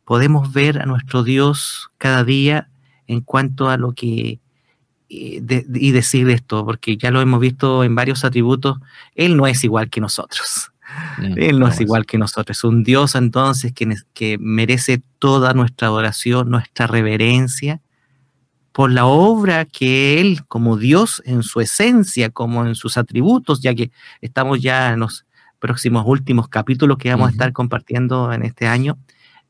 podemos 0.03 0.51
ver 0.51 0.81
a 0.81 0.85
nuestro 0.85 1.23
Dios 1.23 1.89
cada 1.97 2.23
día 2.23 2.69
en 3.07 3.21
cuanto 3.21 3.69
a 3.69 3.77
lo 3.77 3.93
que 3.93 4.41
y 5.13 5.91
decir 5.91 6.29
esto, 6.29 6.63
porque 6.63 6.95
ya 6.95 7.11
lo 7.11 7.19
hemos 7.19 7.41
visto 7.41 7.83
en 7.83 7.95
varios 7.95 8.23
atributos, 8.23 8.77
Él 9.13 9.35
no 9.35 9.45
es 9.45 9.63
igual 9.63 9.89
que 9.89 9.99
nosotros. 9.99 10.71
Él 11.37 11.59
no 11.59 11.67
es 11.67 11.79
igual 11.81 12.05
que 12.05 12.17
nosotros. 12.17 12.57
Es 12.57 12.63
un 12.63 12.83
Dios 12.83 13.15
entonces 13.15 13.73
que, 13.73 13.93
que 14.13 14.37
merece 14.39 15.01
toda 15.19 15.53
nuestra 15.53 15.87
adoración, 15.87 16.49
nuestra 16.49 16.87
reverencia, 16.87 17.81
por 18.71 18.89
la 18.91 19.05
obra 19.05 19.65
que 19.65 20.21
Él, 20.21 20.45
como 20.47 20.77
Dios 20.77 21.21
en 21.25 21.43
su 21.43 21.59
esencia, 21.59 22.29
como 22.29 22.65
en 22.65 22.75
sus 22.75 22.97
atributos, 22.97 23.61
ya 23.61 23.75
que 23.75 23.91
estamos 24.21 24.61
ya 24.61 24.93
en 24.93 25.01
los 25.01 25.25
próximos 25.61 26.03
últimos 26.05 26.49
capítulos 26.49 26.97
que 26.97 27.09
vamos 27.11 27.29
a 27.29 27.31
estar 27.31 27.53
compartiendo 27.53 28.33
en 28.33 28.43
este 28.43 28.67
año, 28.67 28.97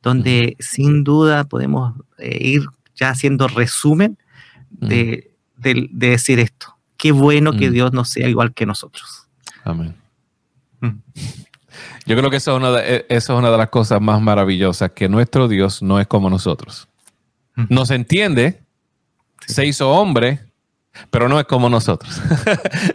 donde 0.03 0.55
sin 0.59 1.03
duda 1.03 1.45
podemos 1.45 1.95
eh, 2.19 2.37
ir 2.39 2.65
ya 2.93 3.09
haciendo 3.09 3.47
resumen 3.47 4.19
de 4.69 5.31
de, 5.61 5.89
decir 5.91 6.39
esto. 6.39 6.77
Qué 6.97 7.11
bueno 7.11 7.53
que. 7.53 7.71
Dios 7.71 7.93
no 7.93 8.05
sea 8.05 8.27
igual 8.27 8.53
que 8.53 8.65
nosotros. 8.65 9.27
Amén. 9.63 9.95
Mm. 10.79 10.99
Yo 12.05 12.17
creo 12.17 12.29
que 12.29 12.37
eso 12.37 12.51
es, 12.51 12.57
una 12.57 12.71
de, 12.71 12.95
e, 12.95 13.05
eso 13.09 13.33
es 13.33 13.39
una 13.39 13.51
de 13.51 13.57
las 13.57 13.69
cosas 13.69 14.01
más 14.01 14.21
maravillosas, 14.21 14.91
que 14.91 15.07
nuestro 15.07 15.47
Dios 15.47 15.81
no 15.81 15.99
es 15.99 16.07
como 16.07 16.29
nosotros. 16.29 16.87
Nos 17.69 17.91
entiende, 17.91 18.63
se 19.45 19.65
hizo 19.65 19.91
hombre, 19.91 20.39
pero 21.09 21.29
no 21.29 21.39
es 21.39 21.45
como 21.45 21.69
nosotros. 21.69 22.21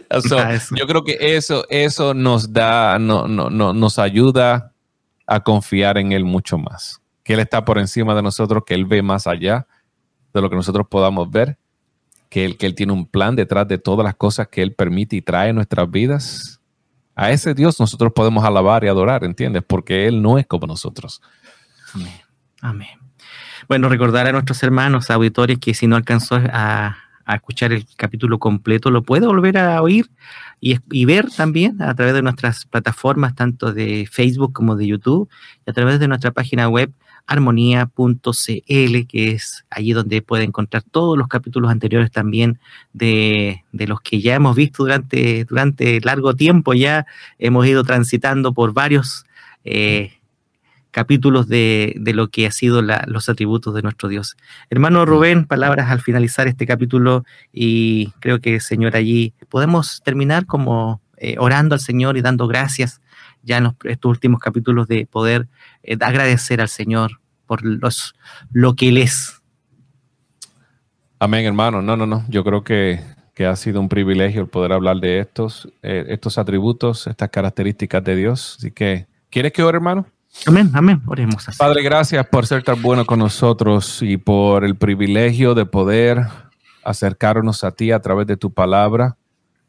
yo 0.75 0.87
creo 0.87 1.03
que 1.03 1.17
eso, 1.35 1.65
eso 1.69 2.13
nos 2.13 2.53
da, 2.53 2.99
no, 2.99 3.27
no, 3.27 3.49
no, 3.49 3.73
nos 3.73 3.99
ayuda 3.99 4.73
a 5.25 5.39
confiar 5.41 5.97
en 5.97 6.11
Él 6.11 6.25
mucho 6.25 6.57
más. 6.57 7.01
Que 7.23 7.33
Él 7.33 7.39
está 7.39 7.65
por 7.65 7.77
encima 7.77 8.15
de 8.15 8.21
nosotros, 8.21 8.63
que 8.65 8.73
Él 8.73 8.85
ve 8.85 9.01
más 9.01 9.27
allá 9.27 9.67
de 10.33 10.41
lo 10.41 10.49
que 10.49 10.55
nosotros 10.55 10.87
podamos 10.89 11.29
ver 11.29 11.57
que 12.29 12.45
él, 12.45 12.57
que 12.57 12.65
él 12.65 12.75
tiene 12.75 12.93
un 12.93 13.07
plan 13.07 13.35
detrás 13.35 13.67
de 13.67 13.77
todas 13.77 14.03
las 14.03 14.15
cosas 14.15 14.47
que 14.47 14.61
Él 14.61 14.73
permite 14.73 15.15
y 15.15 15.21
trae 15.21 15.49
en 15.49 15.55
nuestras 15.55 15.89
vidas. 15.89 16.61
A 17.15 17.31
ese 17.31 17.53
Dios 17.53 17.79
nosotros 17.79 18.11
podemos 18.13 18.43
alabar 18.43 18.83
y 18.83 18.87
adorar, 18.87 19.23
¿entiendes? 19.23 19.63
Porque 19.65 20.07
Él 20.07 20.21
no 20.21 20.37
es 20.37 20.45
como 20.45 20.67
nosotros. 20.67 21.21
Amén. 21.93 22.21
Amén. 22.61 22.99
Bueno, 23.67 23.89
recordar 23.89 24.27
a 24.27 24.31
nuestros 24.31 24.61
hermanos 24.63 25.09
auditores 25.09 25.57
que 25.59 25.73
si 25.73 25.87
no 25.87 25.95
alcanzó 25.95 26.35
a, 26.35 26.97
escuchar 27.35 27.73
el 27.73 27.85
capítulo 27.95 28.39
completo, 28.39 28.91
lo 28.91 29.03
puede 29.03 29.27
volver 29.27 29.57
a 29.57 29.81
oír 29.81 30.09
y, 30.61 30.77
y, 30.91 31.05
ver 31.05 31.29
también 31.29 31.81
a 31.81 31.93
través 31.95 32.13
de 32.13 32.21
nuestras 32.21 32.65
plataformas, 32.65 33.35
tanto 33.35 33.73
de 33.73 34.07
Facebook 34.11 34.53
como 34.53 34.75
de 34.75 34.87
YouTube, 34.87 35.29
y 35.65 35.69
a 35.69 35.73
través 35.73 35.99
de 35.99 36.07
nuestra 36.07 36.31
página 36.31 36.67
web 36.67 36.91
armonía.cl, 37.27 39.07
que 39.07 39.31
es 39.31 39.65
allí 39.69 39.91
donde 39.91 40.21
puede 40.21 40.45
encontrar 40.45 40.81
todos 40.83 41.17
los 41.17 41.27
capítulos 41.27 41.69
anteriores 41.69 42.09
también 42.09 42.59
de, 42.93 43.63
los 43.73 44.01
que 44.01 44.21
ya 44.21 44.35
hemos 44.35 44.55
visto 44.55 44.83
durante, 44.83 45.43
durante 45.43 45.99
largo 46.01 46.33
tiempo. 46.35 46.73
Ya 46.73 47.05
hemos 47.37 47.67
ido 47.67 47.83
transitando 47.83 48.53
por 48.53 48.73
varios 48.73 49.25
eh, 49.65 50.13
capítulos 50.97 51.47
de, 51.47 51.93
lo 52.15 52.29
que 52.29 52.47
ha 52.47 52.51
sido 52.51 52.81
los 52.81 53.29
atributos 53.29 53.75
de 53.75 53.83
nuestro 53.83 54.09
Dios. 54.09 54.35
Hermano 54.71 55.05
Rubén, 55.05 55.45
palabras 55.45 55.91
al 55.91 56.01
finalizar 56.01 56.47
este 56.47 56.65
capítulo 56.65 57.23
y 57.53 58.09
creo 58.19 58.41
que, 58.41 58.59
Señor, 58.59 58.95
allí 58.95 59.35
podemos 59.47 60.01
terminar 60.03 60.47
como 60.47 60.99
eh, 61.17 61.35
orando 61.37 61.75
al 61.75 61.81
Señor 61.81 62.17
y 62.17 62.23
dando 62.23 62.47
gracias 62.47 62.99
ya 63.43 63.57
en 63.57 63.75
estos 63.83 64.09
últimos 64.09 64.39
capítulos 64.39 64.87
de 64.87 65.05
poder 65.05 65.47
eh, 65.83 65.97
agradecer 66.01 66.61
al 66.61 66.67
Señor 66.67 67.21
por 67.45 67.63
los, 67.63 68.15
lo 68.51 68.73
que 68.73 68.89
Él 68.89 68.97
es. 68.97 69.39
Amén, 71.19 71.45
hermano. 71.45 71.83
No, 71.83 71.95
no, 71.95 72.07
no. 72.07 72.25
Yo 72.27 72.43
creo 72.43 72.63
que, 72.63 73.01
ha 73.47 73.55
sido 73.55 73.79
un 73.81 73.87
privilegio 73.87 74.41
el 74.41 74.47
poder 74.47 74.71
hablar 74.71 74.97
de 74.97 75.19
estos, 75.19 75.71
eh, 75.83 76.05
estos 76.09 76.39
atributos, 76.39 77.05
estas 77.05 77.29
características 77.29 78.03
de 78.03 78.15
Dios. 78.15 78.55
Así 78.57 78.71
que, 78.71 79.05
¿quieres 79.29 79.53
que 79.53 79.61
ore, 79.61 79.75
hermano? 79.75 80.07
Amén, 80.45 80.71
amén. 80.73 81.01
Oremos 81.07 81.47
así. 81.47 81.57
Padre, 81.57 81.81
gracias 81.83 82.25
por 82.27 82.45
ser 82.45 82.63
tan 82.63 82.81
bueno 82.81 83.05
con 83.05 83.19
nosotros 83.19 84.01
y 84.01 84.17
por 84.17 84.63
el 84.63 84.75
privilegio 84.75 85.55
de 85.55 85.65
poder 85.65 86.25
acercarnos 86.83 87.63
a 87.63 87.71
ti 87.71 87.91
a 87.91 87.99
través 87.99 88.27
de 88.27 88.37
tu 88.37 88.53
palabra 88.53 89.17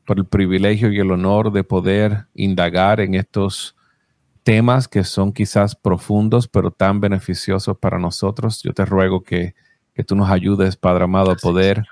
por 0.09 0.19
el 0.19 0.25
privilegio 0.25 0.91
y 0.91 0.99
el 0.99 1.11
honor 1.11 1.53
de 1.53 1.65
poder 1.65 2.29
indagar 2.33 2.99
en 3.01 3.15
estos 3.15 3.77
temas 4.43 4.89
que 4.89 5.05
son 5.05 5.35
quizás 5.35 5.75
profundos, 5.75 6.49
pero 6.49 6.71
tan 6.71 6.99
beneficiosos 7.01 7.77
para 7.77 7.99
nosotros. 7.99 8.63
Yo 8.63 8.73
te 8.73 8.87
ruego 8.87 9.23
que, 9.23 9.55
tú 10.07 10.17
nos 10.17 10.31
ayudes, 10.31 10.77
Padre 10.79 11.05
amado, 11.05 11.31
a 11.31 11.37
poder 11.37 11.85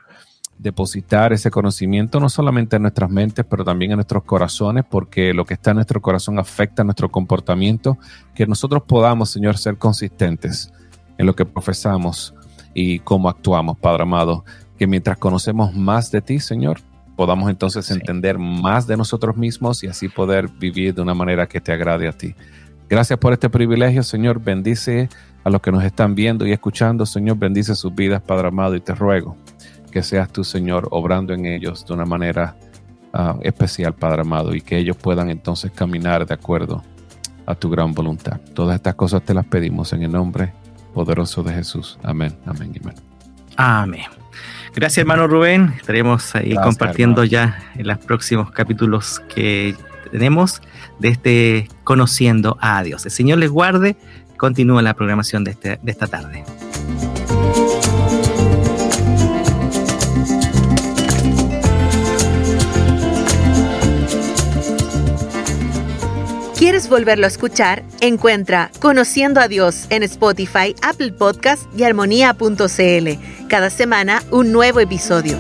depositar 0.59 1.33
ese 1.33 1.51
conocimiento 1.51 2.19
no 2.19 2.29
solamente 2.29 2.77
en 2.77 2.83
nuestras 2.83 3.11
mentes, 3.11 3.45
pero 3.49 3.65
también 3.65 3.93
en 3.93 3.97
nuestros 3.97 4.25
corazones, 4.25 4.85
porque 4.89 5.35
lo 5.35 5.45
que 5.45 5.55
está 5.55 5.71
en 5.71 5.77
nuestro 5.77 6.01
corazón 6.01 6.39
afecta 6.39 6.85
nuestro 6.85 7.11
comportamiento, 7.11 7.99
que 8.35 8.47
nosotros 8.47 8.83
podamos, 8.87 9.31
Señor, 9.31 9.59
ser 9.59 9.77
consistentes 9.77 10.73
en 11.19 11.27
lo 11.27 11.35
que 11.35 11.45
profesamos 11.45 12.35
y 12.75 13.01
cómo 13.01 13.29
actuamos, 13.29 13.79
Padre 13.79 14.03
amado, 14.03 14.45
que 14.79 14.87
mientras 14.87 15.19
conocemos 15.19 15.75
más 15.75 16.11
de 16.11 16.21
ti, 16.21 16.41
Señor, 16.41 16.81
podamos 17.17 17.49
entonces 17.51 17.91
entender 17.91 18.39
más 18.39 18.87
de 18.87 18.97
nosotros 18.97 19.37
mismos 19.37 19.83
y 19.83 19.87
así 19.87 20.09
poder 20.09 20.49
vivir 20.49 20.95
de 20.95 21.03
una 21.03 21.15
manera 21.15 21.47
que 21.47 21.61
te 21.61 21.73
agrade 21.73 22.09
a 22.09 22.13
ti. 22.13 22.35
Gracias 22.89 23.19
por 23.19 23.33
este 23.33 23.49
privilegio, 23.49 24.03
Señor. 24.03 24.41
Bendice 24.41 25.09
a 25.43 25.51
los 25.51 25.61
que 25.61 25.73
nos 25.73 25.83
están 25.83 26.15
viendo 26.15 26.47
y 26.47 26.53
escuchando, 26.53 27.07
Señor. 27.07 27.39
Bendice 27.39 27.75
sus 27.75 27.95
vidas, 27.95 28.23
Padre 28.23 28.49
amado, 28.49 28.77
y 28.77 28.81
te 28.81 28.95
ruego 28.95 29.37
que 29.91 30.03
seas 30.03 30.31
tú, 30.33 30.45
Señor, 30.45 30.89
obrando 30.91 31.33
en 31.33 31.47
ellos 31.47 31.87
de 31.87 31.95
una 31.95 32.05
manera 32.05 32.57
ah, 33.13 33.37
especial, 33.43 33.95
Padre 33.95 34.23
amado, 34.23 34.55
y 34.55 34.61
que 34.61 34.79
ellos 34.79 34.97
puedan 34.97 35.31
entonces 35.31 35.71
caminar 35.73 36.27
de 36.27 36.35
acuerdo 36.35 36.83
a 37.47 37.55
tu 37.55 37.71
gran 37.71 37.93
voluntad. 37.93 38.41
Todas 38.55 38.77
estas 38.77 38.95
cosas 38.95 39.23
te 39.23 39.35
las 39.35 39.47
pedimos 39.47 39.93
en 39.93 40.03
el 40.03 40.13
nombre 40.13 40.53
poderoso 40.93 41.43
de 41.43 41.55
Jesús. 41.55 41.99
Amén, 42.03 42.37
amén, 42.47 42.73
amén. 42.83 42.95
Amén. 43.57 44.05
Gracias, 44.75 44.99
hermano 44.99 45.27
Rubén. 45.27 45.73
Estaremos 45.77 46.35
ahí 46.35 46.55
compartiendo 46.55 47.25
ya 47.25 47.59
en 47.77 47.87
los 47.87 47.99
próximos 47.99 48.51
capítulos 48.51 49.21
que 49.35 49.75
tenemos 50.11 50.61
de 50.99 51.09
este 51.09 51.69
Conociendo 51.85 52.59
a 52.61 52.83
Dios. 52.83 53.05
El 53.07 53.13
Señor 53.13 53.39
les 53.39 53.51
guarde. 53.51 53.97
Continúa 54.37 54.83
la 54.83 54.95
programación 54.95 55.45
de, 55.45 55.53
este, 55.53 55.79
de 55.83 55.91
esta 55.91 56.07
tarde. 56.07 56.45
¿Quieres 66.59 66.89
volverlo 66.89 67.27
a 67.27 67.29
escuchar? 67.29 67.83
Encuentra 68.01 68.71
Conociendo 68.81 69.41
a 69.41 69.49
Dios 69.49 69.85
en 69.91 70.03
Spotify, 70.03 70.75
Apple 70.81 71.13
Podcast 71.13 71.65
y 71.79 71.83
armonía.cl. 71.83 73.47
Cada 73.47 73.69
semana 73.69 74.23
un 74.31 74.53
nuevo 74.53 74.81
episodio. 74.81 75.37